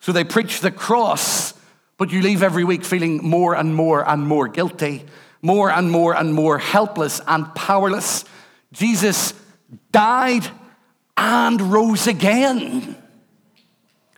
[0.00, 1.52] So they preach the cross
[1.98, 5.04] but you leave every week feeling more and more and more guilty,
[5.42, 8.24] more and more and more helpless and powerless.
[8.72, 9.34] Jesus
[9.92, 10.48] died
[11.16, 12.96] and rose again.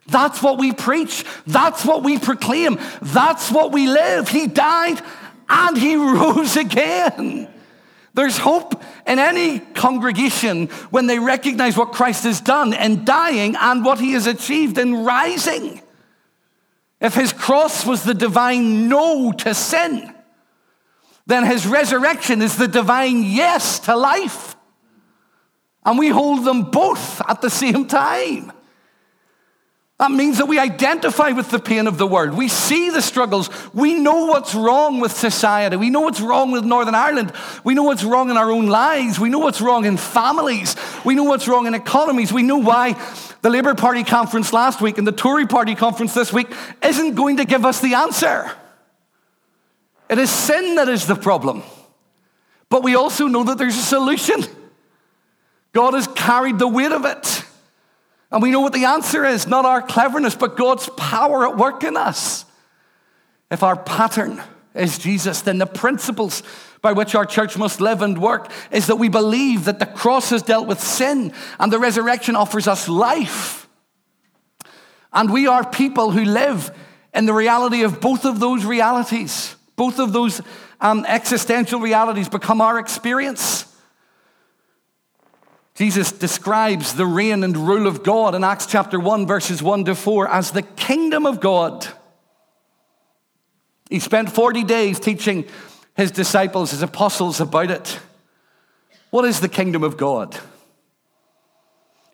[0.07, 1.25] That's what we preach.
[1.47, 2.79] That's what we proclaim.
[3.01, 4.29] That's what we live.
[4.29, 5.01] He died
[5.49, 7.49] and he rose again.
[8.13, 13.85] There's hope in any congregation when they recognize what Christ has done in dying and
[13.85, 15.81] what he has achieved in rising.
[17.01, 20.15] If his cross was the divine no to sin,
[21.27, 24.57] then his resurrection is the divine yes to life.
[25.85, 28.53] And we hold them both at the same time.
[30.01, 32.33] That means that we identify with the pain of the world.
[32.33, 33.51] We see the struggles.
[33.75, 35.77] We know what's wrong with society.
[35.77, 37.35] We know what's wrong with Northern Ireland.
[37.65, 39.21] We know what's wrong in our own lives.
[39.21, 40.75] We know what's wrong in families.
[41.05, 42.33] We know what's wrong in economies.
[42.33, 42.99] We know why
[43.43, 46.49] the Labour Party conference last week and the Tory Party conference this week
[46.83, 48.51] isn't going to give us the answer.
[50.09, 51.63] It is sin that is the problem.
[52.71, 54.45] But we also know that there's a solution.
[55.75, 57.45] God has carried the weight of it.
[58.31, 61.83] And we know what the answer is not our cleverness, but God's power at work
[61.83, 62.45] in us.
[63.51, 64.41] If our pattern
[64.75, 66.43] is Jesus, then the principles
[66.81, 70.31] by which our church must live and work is that we believe that the cross
[70.31, 73.69] has dealt with sin and the resurrection offers us life.
[75.13, 76.71] And we are people who live
[77.13, 79.57] in the reality of both of those realities.
[79.75, 80.41] Both of those
[80.81, 83.67] um, existential realities become our experience.
[85.81, 89.95] Jesus describes the reign and rule of God in Acts chapter 1, verses 1 to
[89.95, 91.87] 4, as the kingdom of God.
[93.89, 95.47] He spent 40 days teaching
[95.97, 97.99] his disciples, his apostles, about it.
[99.09, 100.39] What is the kingdom of God?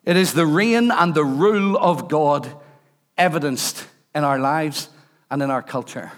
[0.05, 2.49] It is the reign and the rule of God
[3.17, 4.87] evidenced in our lives
[5.29, 6.13] and in our culture.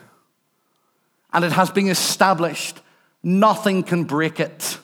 [1.34, 2.80] And it has been established.
[3.24, 4.78] Nothing can break it.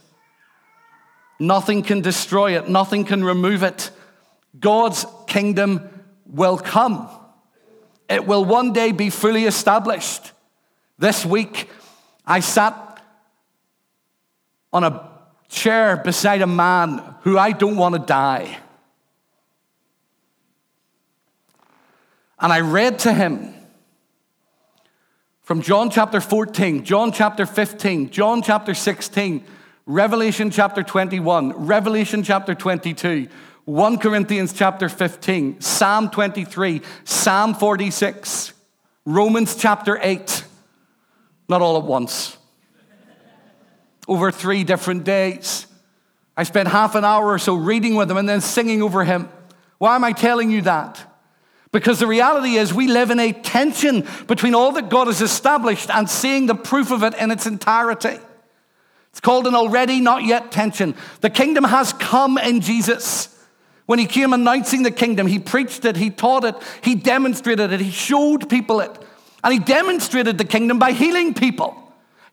[1.40, 3.92] Nothing can destroy it, nothing can remove it.
[4.60, 5.90] God's kingdom
[6.26, 7.10] will come.
[8.08, 10.32] It will one day be fully established.
[10.98, 11.70] This week,
[12.26, 13.02] I sat
[14.72, 15.10] on a
[15.50, 18.60] chair beside a man who I don't want to die.
[22.40, 23.54] And I read to him
[25.42, 29.46] from John chapter 14, John chapter 15, John chapter 16,
[29.88, 33.28] Revelation chapter 21, Revelation chapter 22,
[33.66, 38.54] 1 Corinthians chapter 15, Psalm 23, Psalm 46,
[39.06, 40.44] Romans chapter 8.
[41.48, 42.36] Not all at once.
[44.08, 45.68] Over three different days.
[46.36, 49.30] I spent half an hour or so reading with him and then singing over him.
[49.78, 51.00] Why am I telling you that?
[51.72, 55.92] Because the reality is, we live in a tension between all that God has established
[55.92, 58.18] and seeing the proof of it in its entirety.
[59.16, 60.94] It's called an already not yet tension.
[61.22, 63.34] The kingdom has come in Jesus.
[63.86, 67.80] When he came announcing the kingdom, he preached it, he taught it, he demonstrated it,
[67.80, 68.92] he showed people it.
[69.42, 71.82] And he demonstrated the kingdom by healing people.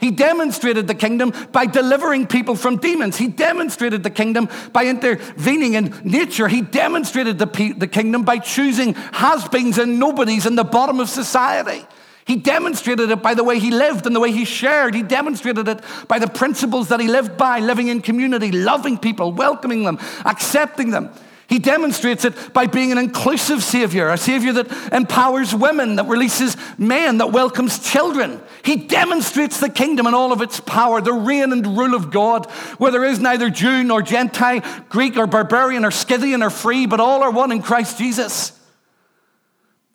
[0.01, 3.17] He demonstrated the kingdom by delivering people from demons.
[3.17, 6.49] He demonstrated the kingdom by intervening in nature.
[6.49, 11.09] He demonstrated the, the kingdom by choosing has beens and nobodies in the bottom of
[11.09, 11.87] society.
[12.25, 14.95] He demonstrated it by the way he lived and the way he shared.
[14.95, 19.33] He demonstrated it by the principles that he lived by, living in community, loving people,
[19.33, 21.11] welcoming them, accepting them.
[21.49, 26.57] He demonstrates it by being an inclusive Savior, a Savior that empowers women, that releases
[26.79, 28.41] men, that welcomes children.
[28.65, 32.51] He demonstrates the kingdom and all of its power, the reign and rule of God,
[32.79, 37.01] where there is neither Jew nor Gentile, Greek or barbarian or Scythian or free, but
[37.01, 38.59] all are one in Christ Jesus.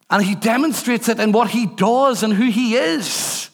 [0.10, 3.50] And he demonstrates it in what he does and who he is.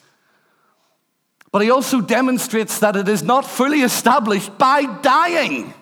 [1.51, 5.74] But he also demonstrates that it is not fully established by dying.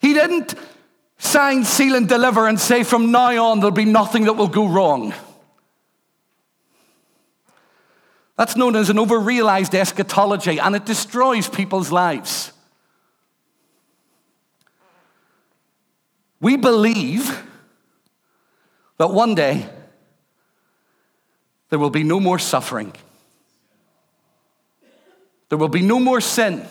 [0.00, 0.54] He didn't
[1.18, 4.66] sign, seal, and deliver and say, from now on, there'll be nothing that will go
[4.66, 5.12] wrong.
[8.36, 12.52] That's known as an over-realized eschatology, and it destroys people's lives.
[16.40, 17.42] We believe
[18.96, 19.68] that one day
[21.68, 22.92] there will be no more suffering.
[25.48, 26.66] There will be no more sin.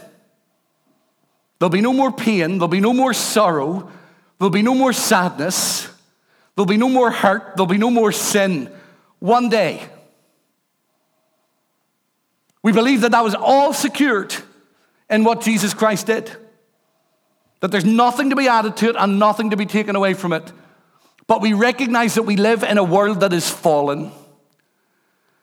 [1.59, 2.53] There'll be no more pain.
[2.53, 3.91] There'll be no more sorrow.
[4.39, 5.89] There'll be no more sadness.
[6.55, 7.55] There'll be no more hurt.
[7.55, 8.71] There'll be no more sin.
[9.19, 9.83] One day.
[12.63, 14.35] We believe that that was all secured
[15.09, 16.35] in what Jesus Christ did.
[17.59, 20.33] That there's nothing to be added to it and nothing to be taken away from
[20.33, 20.51] it.
[21.27, 24.11] But we recognize that we live in a world that is fallen.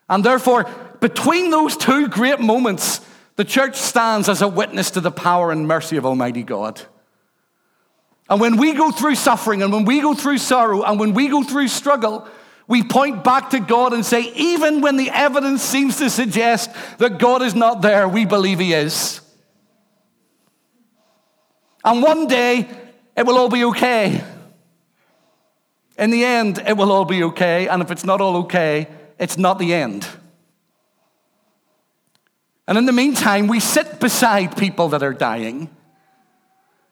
[0.09, 3.01] And therefore, between those two great moments,
[3.35, 6.81] the church stands as a witness to the power and mercy of Almighty God.
[8.29, 11.29] And when we go through suffering and when we go through sorrow and when we
[11.29, 12.27] go through struggle,
[12.67, 17.19] we point back to God and say, even when the evidence seems to suggest that
[17.19, 19.21] God is not there, we believe He is.
[21.87, 22.67] And one day,
[23.15, 24.21] it will all be okay.
[25.97, 29.37] In the end, it will all be okay, and if it's not all okay, it's
[29.37, 30.05] not the end.
[32.67, 35.69] And in the meantime, we sit beside people that are dying,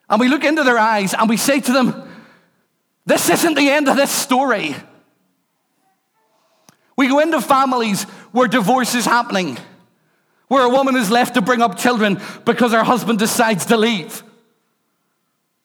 [0.09, 2.09] and we look into their eyes and we say to them,
[3.05, 4.77] This isn't the end of this story.
[6.95, 9.57] We go into families where divorce is happening,
[10.47, 14.23] where a woman is left to bring up children because her husband decides to leave.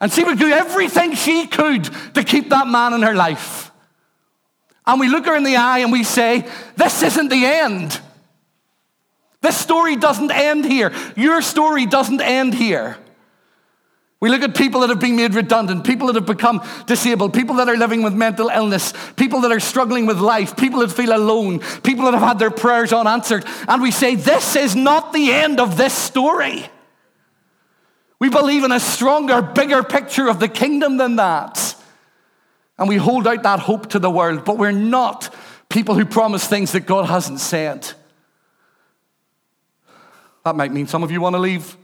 [0.00, 1.84] And she would do everything she could
[2.14, 3.70] to keep that man in her life.
[4.86, 8.00] And we look her in the eye and we say, This isn't the end.
[9.42, 10.92] This story doesn't end here.
[11.16, 12.98] Your story doesn't end here.
[14.20, 17.56] We look at people that have been made redundant, people that have become disabled, people
[17.56, 21.16] that are living with mental illness, people that are struggling with life, people that feel
[21.16, 25.32] alone, people that have had their prayers unanswered, and we say, This is not the
[25.32, 26.68] end of this story.
[28.20, 31.74] We believe in a stronger, bigger picture of the kingdom than that.
[32.78, 35.34] And we hold out that hope to the world, but we're not
[35.68, 37.90] people who promise things that God hasn't said.
[40.44, 41.76] That might mean some of you want to leave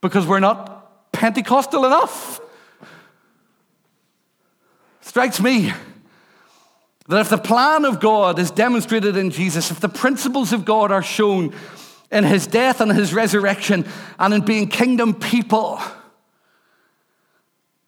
[0.00, 2.40] because we're not Pentecostal enough.
[5.00, 5.72] Strikes me
[7.06, 10.90] that if the plan of God is demonstrated in Jesus, if the principles of God
[10.90, 11.54] are shown
[12.14, 13.84] in his death and his resurrection
[14.18, 15.80] and in being kingdom people,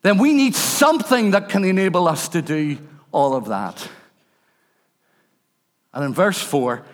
[0.03, 2.77] then we need something that can enable us to do
[3.13, 3.89] all of that.
[5.95, 6.85] And in verse 4,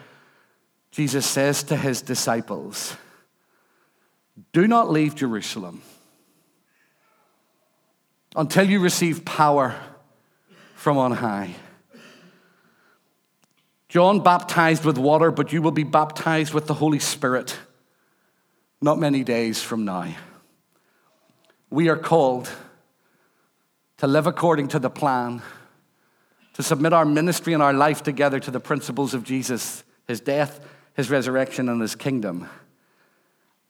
[0.91, 2.97] Jesus says to his disciples,
[4.53, 5.83] Do not leave Jerusalem
[8.37, 9.75] until you receive power
[10.75, 11.55] from on high.
[13.93, 17.59] John baptized with water, but you will be baptized with the Holy Spirit
[18.81, 20.15] not many days from now.
[21.69, 22.51] We are called
[23.99, 25.43] to live according to the plan,
[26.55, 30.67] to submit our ministry and our life together to the principles of Jesus, his death,
[30.95, 32.49] his resurrection, and his kingdom.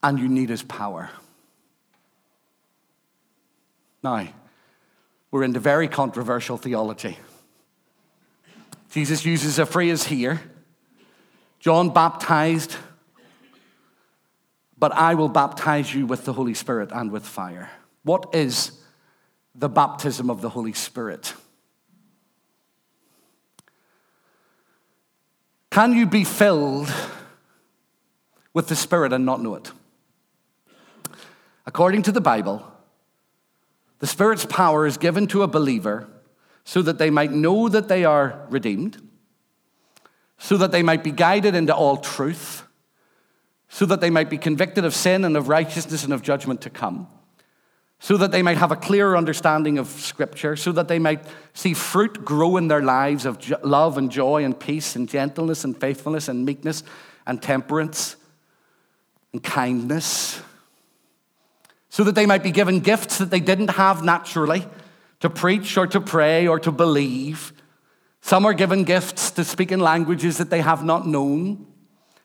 [0.04, 1.10] And you need his power.
[4.04, 4.28] Now,
[5.32, 7.18] we're into very controversial theology.
[8.92, 10.40] Jesus uses a phrase here
[11.58, 12.76] John baptized,
[14.76, 17.70] but I will baptize you with the Holy Spirit and with fire.
[18.02, 18.72] What is
[19.54, 21.34] the baptism of the Holy Spirit?
[25.70, 26.92] Can you be filled
[28.52, 29.70] with the Spirit and not know it?
[31.64, 32.70] According to the Bible,
[34.00, 36.11] the Spirit's power is given to a believer
[36.64, 39.00] so that they might know that they are redeemed,
[40.38, 42.64] so that they might be guided into all truth,
[43.68, 46.70] so that they might be convicted of sin and of righteousness and of judgment to
[46.70, 47.06] come,
[47.98, 51.74] so that they might have a clearer understanding of Scripture, so that they might see
[51.74, 56.28] fruit grow in their lives of love and joy and peace and gentleness and faithfulness
[56.28, 56.82] and meekness
[57.26, 58.16] and temperance
[59.32, 60.40] and kindness,
[61.88, 64.66] so that they might be given gifts that they didn't have naturally
[65.22, 67.52] to preach or to pray or to believe.
[68.20, 71.66] Some are given gifts to speak in languages that they have not known.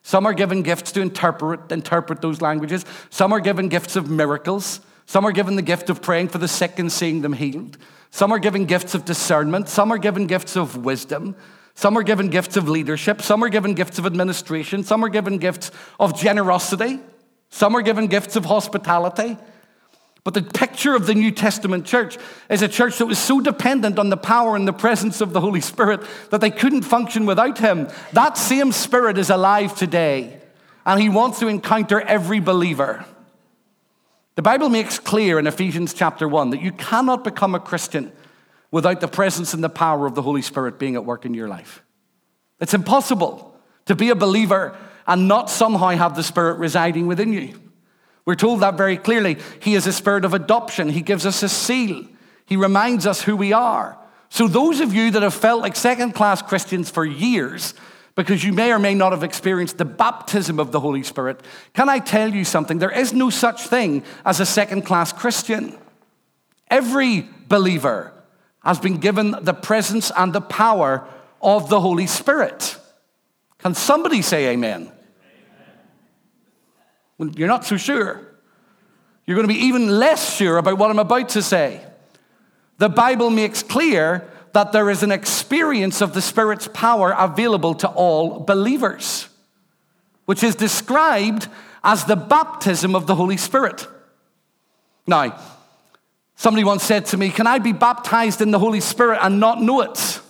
[0.01, 2.85] Some are given gifts to interpret, interpret those languages.
[3.11, 4.81] Some are given gifts of miracles.
[5.05, 7.77] Some are given the gift of praying for the sick and seeing them healed.
[8.09, 9.69] Some are given gifts of discernment.
[9.69, 11.35] Some are given gifts of wisdom.
[11.75, 13.21] Some are given gifts of leadership.
[13.21, 14.83] Some are given gifts of administration.
[14.83, 15.69] Some are given gifts
[15.99, 16.99] of generosity.
[17.51, 19.37] Some are given gifts of hospitality.
[20.27, 22.17] But the picture of the New Testament church
[22.49, 25.39] is a church that was so dependent on the power and the presence of the
[25.39, 26.01] Holy Spirit
[26.31, 27.87] that they couldn't function without Him.
[28.11, 30.41] That same Spirit is alive today,
[30.85, 33.05] and He wants to encounter every believer.
[34.35, 38.11] The Bible makes clear in Ephesians chapter 1 that you cannot become a Christian
[38.69, 41.47] without the presence and the power of the Holy Spirit being at work in your
[41.47, 41.85] life.
[42.59, 44.75] It's impossible to be a believer
[45.07, 47.66] and not somehow have the Spirit residing within you.
[48.27, 49.37] We're told that very clearly.
[49.61, 52.05] He is a spirit of adoption, He gives us a seal,
[52.45, 53.97] He reminds us who we are.
[54.29, 57.73] So, those of you that have felt like second class Christians for years,
[58.15, 61.39] because you may or may not have experienced the baptism of the Holy Spirit,
[61.73, 62.79] can I tell you something?
[62.79, 65.77] There is no such thing as a second class Christian.
[66.69, 68.11] Every believer
[68.61, 71.07] has been given the presence and the power
[71.41, 72.75] of the Holy Spirit.
[73.59, 74.91] Can somebody say amen?
[77.19, 78.21] You're not so sure.
[79.25, 81.81] You're going to be even less sure about what I'm about to say.
[82.77, 87.87] The Bible makes clear that there is an experience of the Spirit's power available to
[87.89, 89.27] all believers,
[90.25, 91.47] which is described
[91.83, 93.87] as the baptism of the Holy Spirit.
[95.05, 95.37] Now,
[96.37, 99.59] Somebody once said to me, Can I be baptized in the Holy Spirit and not
[99.59, 100.21] know it?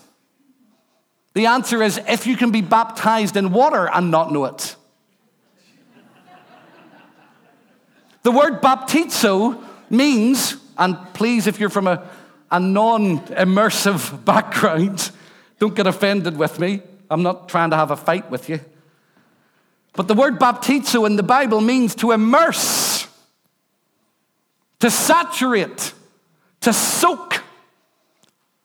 [1.34, 4.77] The answer is if you can be baptized in water and not know it.
[8.28, 12.06] The word baptizo means, and please, if you're from a,
[12.52, 15.12] a non immersive background,
[15.60, 16.82] don't get offended with me.
[17.10, 18.60] I'm not trying to have a fight with you.
[19.94, 23.08] But the word baptizo in the Bible means to immerse,
[24.82, 25.94] to saturate,
[26.60, 27.42] to soak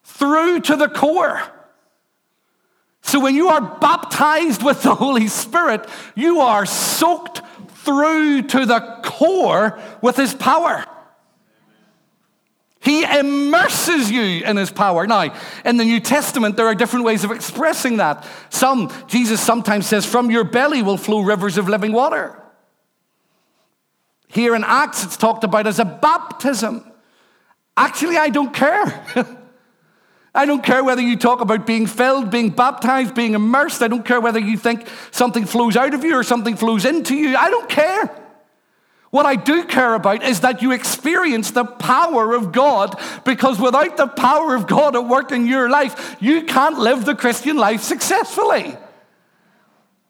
[0.03, 1.41] through to the core.
[3.03, 7.43] So when you are baptized with the Holy Spirit, you are soaked
[7.85, 10.85] through to the core with His power.
[12.83, 15.07] He immerses you in his power.
[15.07, 15.33] Now,
[15.65, 18.27] in the New Testament, there are different ways of expressing that.
[18.51, 22.43] Some, Jesus sometimes says, from your belly will flow rivers of living water.
[24.27, 26.85] Here in Acts, it's talked about as a baptism.
[27.77, 29.07] Actually, I don't care.
[30.35, 33.83] I don't care whether you talk about being filled, being baptized, being immersed.
[33.83, 37.15] I don't care whether you think something flows out of you or something flows into
[37.15, 37.37] you.
[37.37, 38.22] I don't care.
[39.13, 43.99] What I do care about is that you experience the power of God because without
[43.99, 47.83] the power of God at work in your life, you can't live the Christian life
[47.83, 48.75] successfully.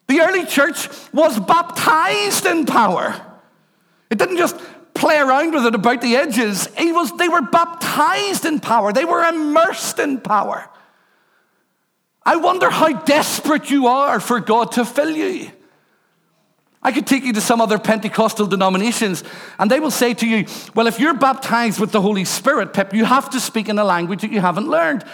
[0.06, 3.20] The early church was baptized in power.
[4.08, 4.56] It didn't just
[4.94, 6.68] play around with it about the edges.
[6.78, 10.70] He was, they were baptized in power, they were immersed in power.
[12.24, 15.50] I wonder how desperate you are for God to fill you.
[16.82, 19.22] I could take you to some other Pentecostal denominations,
[19.58, 22.92] and they will say to you, Well, if you're baptized with the Holy Spirit, Pip,
[22.92, 25.04] you have to speak in a language that you haven't learned.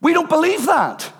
[0.00, 1.12] We don't believe that.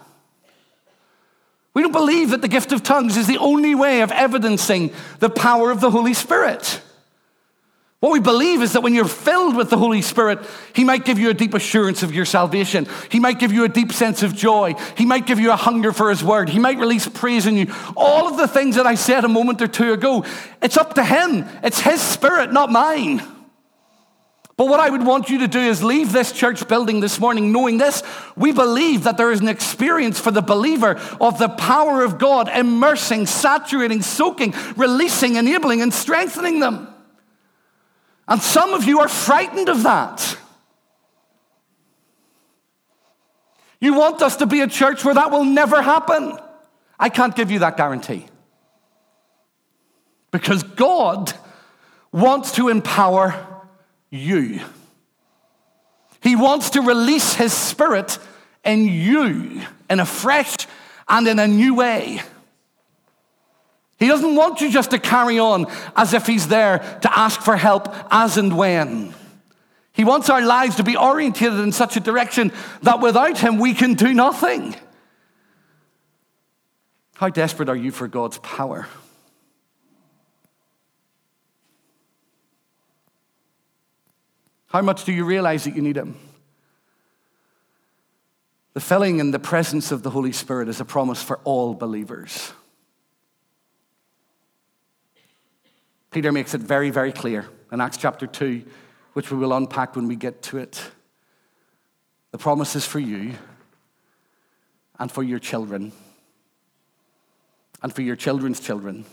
[1.74, 5.30] We don't believe that the gift of tongues is the only way of evidencing the
[5.30, 6.80] power of the Holy Spirit.
[8.00, 10.38] What we believe is that when you're filled with the Holy Spirit,
[10.74, 12.88] He might give you a deep assurance of your salvation.
[13.10, 14.74] He might give you a deep sense of joy.
[14.96, 16.48] He might give you a hunger for His word.
[16.48, 17.66] He might release praise in you.
[17.94, 20.24] All of the things that I said a moment or two ago,
[20.62, 21.44] it's up to Him.
[21.62, 23.22] It's His Spirit, not mine.
[24.56, 27.52] But what I would want you to do is leave this church building this morning
[27.52, 28.02] knowing this.
[28.34, 32.48] We believe that there is an experience for the believer of the power of God
[32.48, 36.88] immersing, saturating, soaking, releasing, enabling, and strengthening them.
[38.30, 40.38] And some of you are frightened of that.
[43.80, 46.38] You want us to be a church where that will never happen.
[46.98, 48.26] I can't give you that guarantee.
[50.30, 51.32] Because God
[52.12, 53.64] wants to empower
[54.10, 54.60] you.
[56.22, 58.18] He wants to release His Spirit
[58.64, 60.68] in you in a fresh
[61.08, 62.20] and in a new way.
[64.00, 67.56] He doesn't want you just to carry on as if He's there to ask for
[67.56, 69.14] help as and when.
[69.92, 72.50] He wants our lives to be orientated in such a direction
[72.82, 74.74] that without Him we can do nothing.
[77.16, 78.88] How desperate are you for God's power?
[84.68, 86.16] How much do you realize that you need Him?
[88.72, 92.52] The filling and the presence of the Holy Spirit is a promise for all believers.
[96.10, 98.64] Peter makes it very, very clear in Acts chapter 2,
[99.12, 100.82] which we will unpack when we get to it.
[102.32, 103.34] The promise is for you
[104.98, 105.92] and for your children
[107.82, 109.04] and for your children's children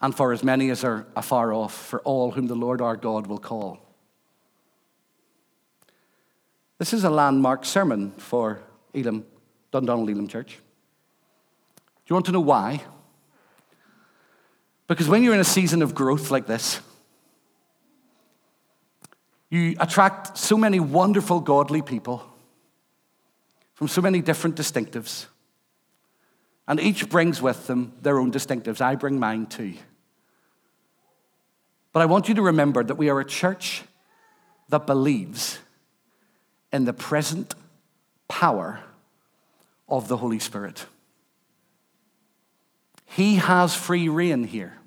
[0.00, 3.26] and for as many as are afar off, for all whom the Lord our God
[3.26, 3.78] will call.
[6.78, 8.62] This is a landmark sermon for
[8.94, 9.26] Elim,
[9.70, 10.58] Dundonald Elim Church.
[11.76, 12.82] Do you want to know why?
[14.90, 16.80] Because when you're in a season of growth like this,
[19.48, 22.26] you attract so many wonderful, godly people
[23.74, 25.26] from so many different distinctives.
[26.66, 28.80] And each brings with them their own distinctives.
[28.80, 29.74] I bring mine too.
[31.92, 33.84] But I want you to remember that we are a church
[34.70, 35.60] that believes
[36.72, 37.54] in the present
[38.26, 38.80] power
[39.88, 40.84] of the Holy Spirit.
[43.06, 44.79] He has free reign here.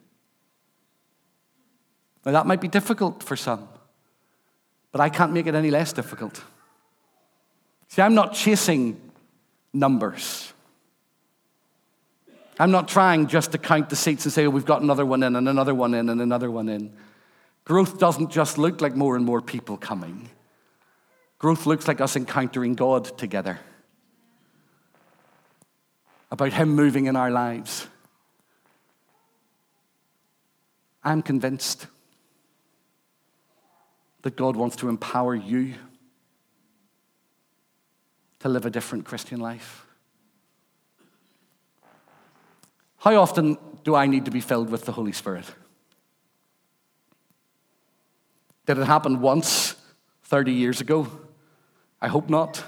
[2.26, 3.68] Now, that might be difficult for some,
[4.92, 6.42] but I can't make it any less difficult.
[7.90, 9.00] See, I'm not chasing
[9.74, 10.54] numbers.
[12.60, 15.24] I'm not trying just to count the seats and say, oh, we've got another one
[15.24, 16.94] in and another one in and another one in.
[17.66, 20.30] Growth doesn't just look like more and more people coming.
[21.40, 23.60] Growth looks like us encountering God together,
[26.32, 27.88] about Him moving in our lives.
[31.04, 31.88] I'm convinced
[34.24, 35.76] that God wants to empower you
[38.40, 39.86] to live a different Christian life?
[42.98, 45.46] How often do I need to be filled with the Holy Spirit?
[48.66, 49.76] Did it happen once
[50.24, 51.08] 30 years ago?
[52.02, 52.64] I hope not.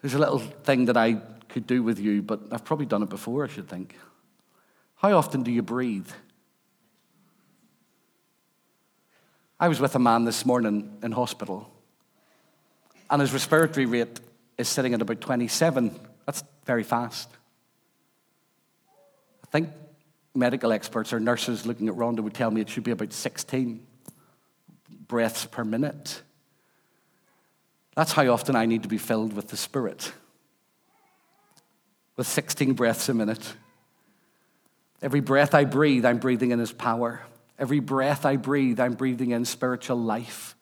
[0.00, 3.10] There's a little thing that I could do with you, but I've probably done it
[3.10, 3.96] before, I should think.
[4.96, 6.08] How often do you breathe?
[9.58, 11.70] I was with a man this morning in hospital,
[13.08, 14.20] and his respiratory rate
[14.58, 15.98] is sitting at about 27.
[16.26, 17.30] That's very fast.
[19.42, 19.70] I think
[20.34, 23.86] medical experts or nurses looking at Rhonda would tell me it should be about 16
[25.08, 26.20] breaths per minute.
[27.94, 30.12] That's how often I need to be filled with the Spirit.
[32.16, 33.54] With 16 breaths a minute.
[35.00, 37.22] Every breath I breathe, I'm breathing in His power.
[37.58, 40.54] Every breath I breathe, I'm breathing in spiritual life.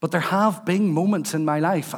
[0.00, 1.94] But there have been moments in my life.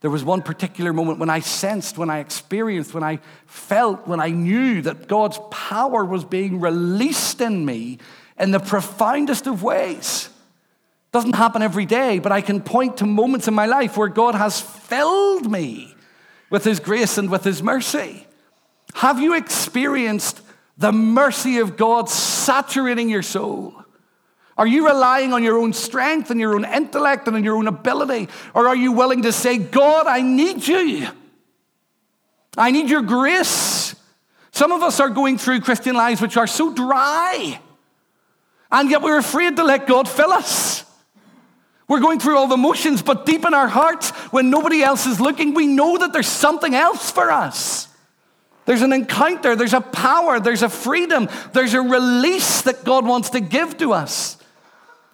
[0.00, 4.18] There was one particular moment when I sensed, when I experienced, when I felt, when
[4.18, 7.98] I knew that God's power was being released in me
[8.38, 10.30] in the profoundest of ways.
[11.12, 14.34] Doesn't happen every day, but I can point to moments in my life where God
[14.34, 15.94] has filled me
[16.48, 18.26] with His grace and with His mercy.
[18.94, 20.40] Have you experienced
[20.80, 23.74] the mercy of God saturating your soul?
[24.56, 27.68] Are you relying on your own strength and your own intellect and on your own
[27.68, 28.28] ability?
[28.54, 31.06] Or are you willing to say, God, I need you?
[32.56, 33.94] I need your grace.
[34.52, 37.60] Some of us are going through Christian lives which are so dry,
[38.72, 40.84] and yet we're afraid to let God fill us.
[41.88, 45.20] We're going through all the motions, but deep in our hearts, when nobody else is
[45.20, 47.88] looking, we know that there's something else for us.
[48.70, 53.30] There's an encounter, there's a power, there's a freedom, there's a release that God wants
[53.30, 54.36] to give to us.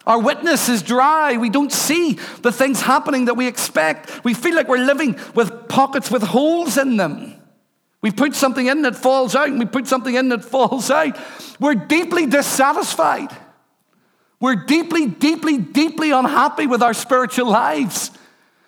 [0.06, 1.38] Our witness is dry.
[1.38, 4.22] We don't see the things happening that we expect.
[4.24, 7.32] We feel like we're living with pockets with holes in them.
[8.02, 11.18] We put something in that falls out, and we put something in that falls out.
[11.58, 13.34] We're deeply dissatisfied.
[14.38, 18.10] We're deeply, deeply, deeply unhappy with our spiritual lives.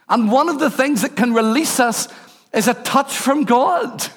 [0.08, 2.08] And one of the things that can release us
[2.54, 4.10] is a touch from God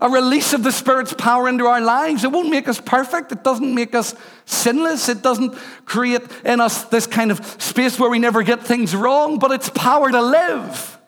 [0.00, 2.22] a release of the Spirit's power into our lives.
[2.22, 3.32] It won't make us perfect.
[3.32, 5.08] It doesn't make us sinless.
[5.08, 9.38] It doesn't create in us this kind of space where we never get things wrong,
[9.38, 10.98] but it's power to live.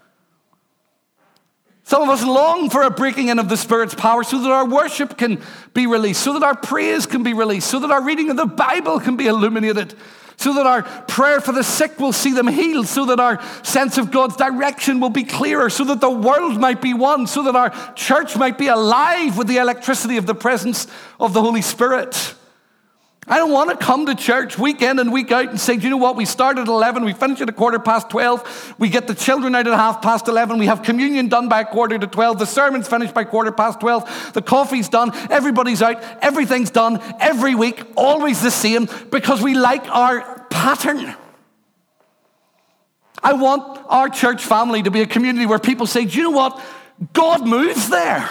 [1.85, 4.65] Some of us long for a breaking in of the Spirit's power so that our
[4.65, 5.41] worship can
[5.75, 8.47] be released, so that our praise can be released, so that our reading of the
[8.47, 9.95] Bible can be illuminated,
[10.41, 13.99] so that our prayer for the sick will see them healed, so that our sense
[13.99, 17.55] of God's direction will be clearer, so that the world might be one, so that
[17.55, 20.87] our church might be alive with the electricity of the presence
[21.21, 22.35] of the Holy Spirit.
[23.27, 25.83] I don't want to come to church week in and week out and say, do
[25.83, 26.17] you know what?
[26.17, 29.55] We start at 11, we finish at a quarter past 12, we get the children
[29.55, 32.47] out at half past 11, we have communion done by a quarter to 12, the
[32.47, 37.83] sermon's finished by quarter past 12, the coffee's done, everybody's out, everything's done every week,
[37.95, 41.15] always the same, because we like our pattern.
[43.23, 46.31] I want our church family to be a community where people say, do you know
[46.31, 46.61] what?
[47.13, 48.29] God moves there.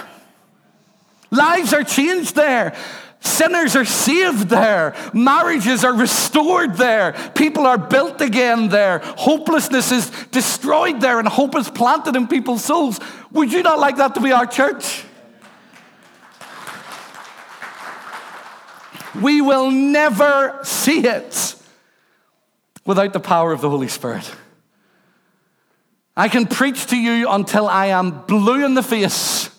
[1.29, 2.75] Lives are changed there.
[3.21, 4.95] Sinners are saved there.
[5.13, 7.13] Marriages are restored there.
[7.35, 8.99] People are built again there.
[8.99, 12.99] Hopelessness is destroyed there, and hope is planted in people's souls.
[13.31, 15.03] Would you not like that to be our church?
[19.21, 21.55] We will never see it
[22.85, 24.31] without the power of the Holy Spirit.
[26.15, 29.49] I can preach to you until I am blue in the face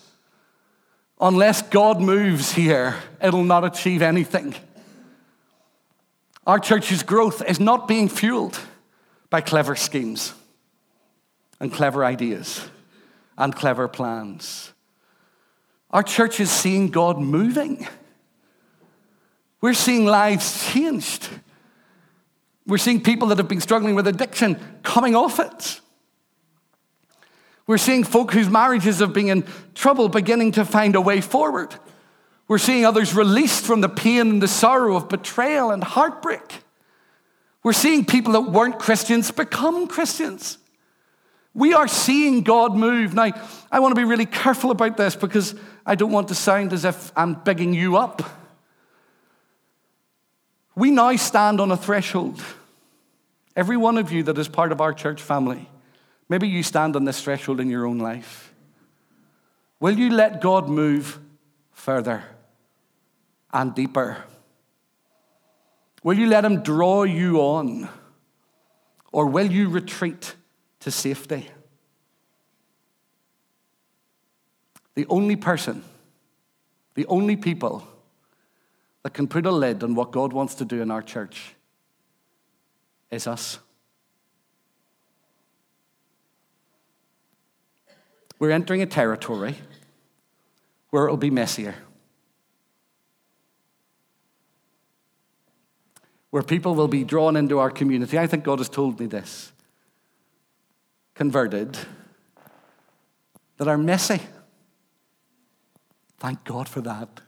[1.21, 4.55] unless God moves here, it'll not achieve anything.
[6.47, 8.59] Our church's growth is not being fueled
[9.29, 10.33] by clever schemes
[11.59, 12.67] and clever ideas
[13.37, 14.73] and clever plans.
[15.91, 17.87] Our church is seeing God moving.
[19.61, 21.29] We're seeing lives changed.
[22.65, 25.81] We're seeing people that have been struggling with addiction coming off it.
[27.71, 29.45] We're seeing folk whose marriages have been in
[29.75, 31.73] trouble beginning to find a way forward.
[32.49, 36.63] We're seeing others released from the pain and the sorrow of betrayal and heartbreak.
[37.63, 40.57] We're seeing people that weren't Christians become Christians.
[41.53, 43.13] We are seeing God move.
[43.13, 43.31] Now,
[43.71, 45.55] I want to be really careful about this because
[45.85, 48.21] I don't want to sound as if I'm bigging you up.
[50.75, 52.43] We now stand on a threshold.
[53.55, 55.69] Every one of you that is part of our church family
[56.31, 58.53] Maybe you stand on this threshold in your own life.
[59.79, 61.19] Will you let God move
[61.71, 62.23] further
[63.53, 64.23] and deeper
[66.03, 67.89] Will you let Him draw you on?
[69.11, 70.35] Or will you retreat
[70.79, 71.49] to safety?
[74.95, 75.83] The only person,
[76.95, 77.87] the only people
[79.03, 81.55] that can put a lid on what God wants to do in our church
[83.09, 83.59] is us.
[88.41, 89.55] We're entering a territory
[90.89, 91.75] where it'll be messier.
[96.31, 98.17] Where people will be drawn into our community.
[98.17, 99.51] I think God has told me this.
[101.13, 101.77] Converted,
[103.57, 104.21] that are messy.
[106.17, 107.21] Thank God for that.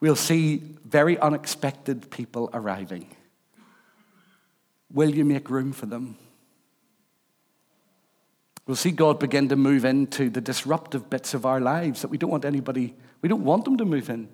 [0.00, 3.06] We'll see very unexpected people arriving.
[4.92, 6.18] Will you make room for them?
[8.66, 12.16] We'll see God begin to move into the disruptive bits of our lives that we
[12.16, 14.28] don't want anybody, we don't want them to move in.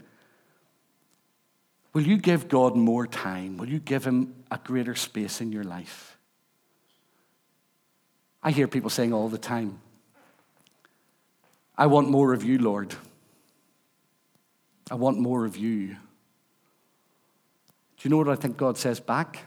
[1.92, 3.56] Will you give God more time?
[3.56, 6.16] Will you give Him a greater space in your life?
[8.42, 9.80] I hear people saying all the time,
[11.76, 12.94] I want more of you, Lord.
[14.90, 15.88] I want more of you.
[15.88, 15.96] Do
[18.02, 19.40] you know what I think God says back?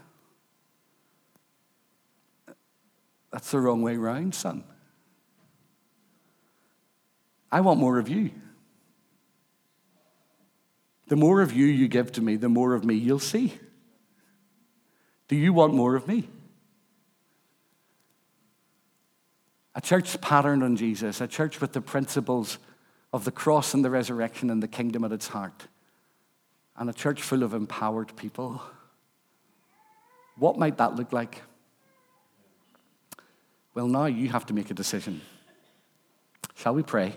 [3.32, 4.64] That's the wrong way round, son.
[7.54, 8.32] I want more of you.
[11.08, 13.54] The more of you you give to me, the more of me you'll see.
[15.28, 16.28] Do you want more of me?
[19.76, 22.58] A church patterned on Jesus, a church with the principles
[23.14, 25.68] of the cross and the resurrection and the kingdom at its heart,
[26.76, 28.64] and a church full of empowered people.
[30.40, 31.44] What might that look like?
[33.76, 35.22] Well, now you have to make a decision.
[36.56, 37.14] Shall we pray?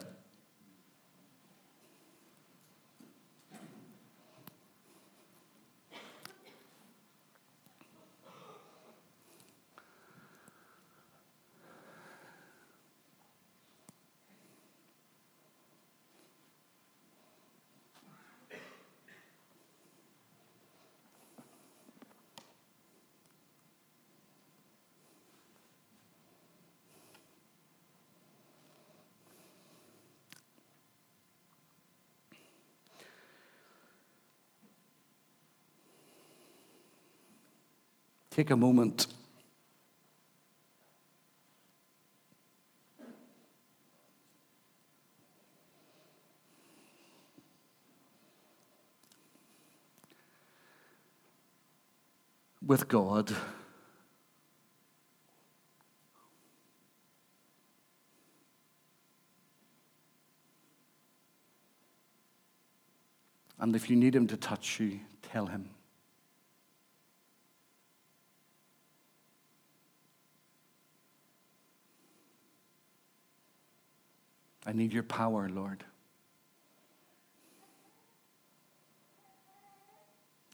[38.37, 39.07] Take a moment.
[52.61, 53.34] With God.
[63.59, 65.70] And if you need Him to touch you, tell Him.
[74.67, 75.85] I need your power, Lord.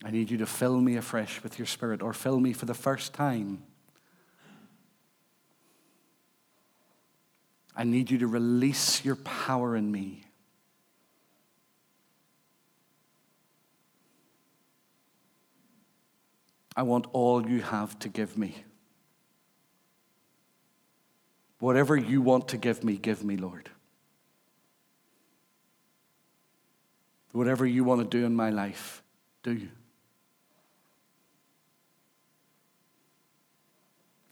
[0.04, 2.74] I need you to fill me afresh with your spirit or fill me for the
[2.74, 3.62] first time.
[7.74, 10.24] I need you to release your power in me.
[16.76, 18.64] I want all you have to give me.
[21.60, 23.70] Whatever you want to give me, give me, Lord.
[27.32, 29.02] Whatever you want to do in my life,
[29.42, 29.52] do.
[29.52, 29.68] You.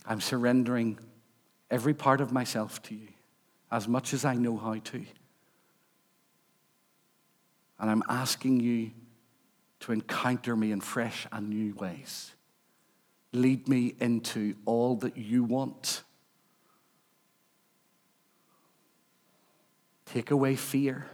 [0.06, 0.98] I'm surrendering
[1.70, 3.08] every part of myself to you
[3.70, 5.04] as much as I know how to.
[7.78, 8.90] And I'm asking you
[9.80, 12.32] to encounter me in fresh and new ways.
[13.32, 16.02] Lead me into all that you want.
[20.04, 21.08] Take away fear.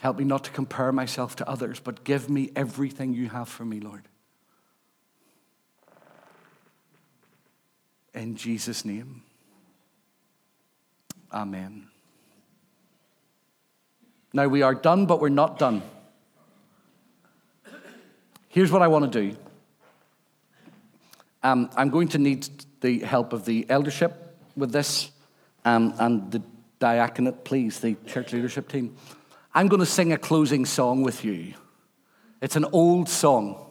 [0.00, 3.66] Help me not to compare myself to others, but give me everything you have for
[3.66, 4.08] me, Lord.
[8.14, 9.22] In Jesus' name.
[11.32, 11.88] Amen.
[14.32, 15.82] Now we are done, but we're not done.
[18.48, 19.36] Here's what I want to do
[21.42, 22.48] um, I'm going to need
[22.80, 25.10] the help of the eldership with this
[25.66, 26.42] um, and the
[26.78, 28.96] diaconate, please, the church leadership team.
[29.52, 31.54] I'm going to sing a closing song with you.
[32.40, 33.66] It's an old song.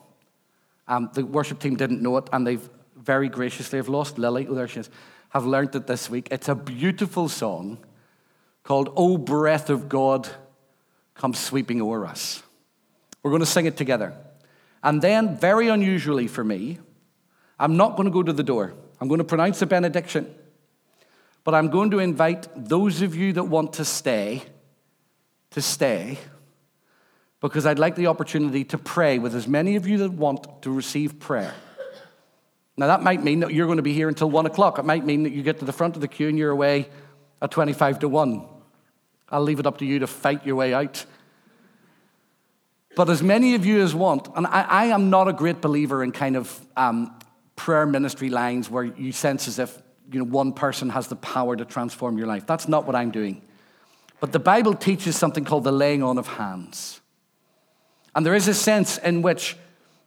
[0.87, 4.53] Um, the worship team didn't know it, and they've very graciously, have lost Lily, oh,
[4.53, 4.89] there she is,
[5.29, 6.27] have learned it this week.
[6.31, 7.77] It's a beautiful song
[8.63, 10.29] called O Breath of God,
[11.19, 12.41] Come sweeping over us.
[13.21, 14.13] We're going to sing it together.
[14.81, 16.79] And then, very unusually for me,
[17.59, 18.73] I'm not going to go to the door.
[19.01, 20.33] I'm going to pronounce a benediction.
[21.43, 24.43] But I'm going to invite those of you that want to stay
[25.51, 26.17] to stay
[27.41, 30.71] because I'd like the opportunity to pray with as many of you that want to
[30.71, 31.53] receive prayer.
[32.75, 34.79] Now, that might mean that you're going to be here until one o'clock.
[34.79, 36.89] It might mean that you get to the front of the queue and you're away
[37.41, 38.47] at 25 to 1.
[39.29, 41.05] I'll leave it up to you to fight your way out.
[42.95, 46.03] But as many of you as want, and I, I am not a great believer
[46.03, 47.17] in kind of um,
[47.55, 49.81] prayer ministry lines where you sense as if
[50.11, 52.45] you know, one person has the power to transform your life.
[52.47, 53.41] That's not what I'm doing.
[54.19, 57.01] But the Bible teaches something called the laying on of hands.
[58.15, 59.55] And there is a sense in which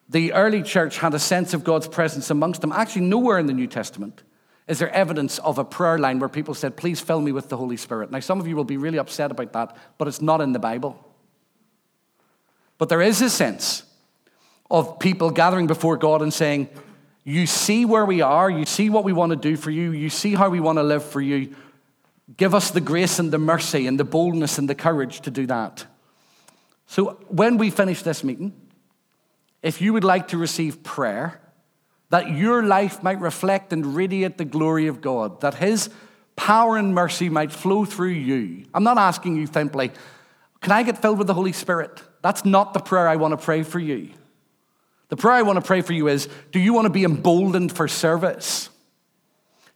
[0.08, 2.72] the early church had a sense of God's presence amongst them.
[2.72, 4.22] Actually, nowhere in the New Testament
[4.68, 7.56] is there evidence of a prayer line where people said, Please fill me with the
[7.56, 8.10] Holy Spirit.
[8.10, 10.58] Now, some of you will be really upset about that, but it's not in the
[10.58, 11.02] Bible.
[12.78, 13.84] But there is a sense
[14.70, 16.68] of people gathering before God and saying,
[17.24, 20.10] You see where we are, you see what we want to do for you, you
[20.10, 21.54] see how we want to live for you.
[22.36, 25.46] Give us the grace and the mercy and the boldness and the courage to do
[25.46, 25.86] that.
[26.86, 28.52] So, when we finish this meeting,
[29.62, 31.40] if you would like to receive prayer,
[32.10, 35.88] that your life might reflect and radiate the glory of God, that His
[36.36, 38.64] power and mercy might flow through you.
[38.74, 39.90] I'm not asking you simply,
[40.60, 42.02] can I get filled with the Holy Spirit?
[42.22, 44.10] That's not the prayer I want to pray for you.
[45.08, 47.74] The prayer I want to pray for you is do you want to be emboldened
[47.74, 48.70] for service?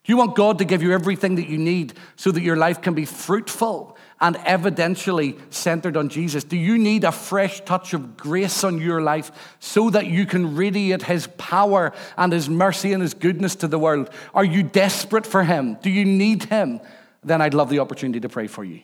[0.06, 2.94] You want God to give you everything that you need so that your life can
[2.94, 6.44] be fruitful and evidentially centered on Jesus?
[6.44, 10.54] Do you need a fresh touch of grace on your life so that you can
[10.54, 14.10] radiate His power and His mercy and His goodness to the world?
[14.32, 15.76] Are you desperate for Him?
[15.82, 16.80] Do you need Him?
[17.24, 18.82] Then I'd love the opportunity to pray for you.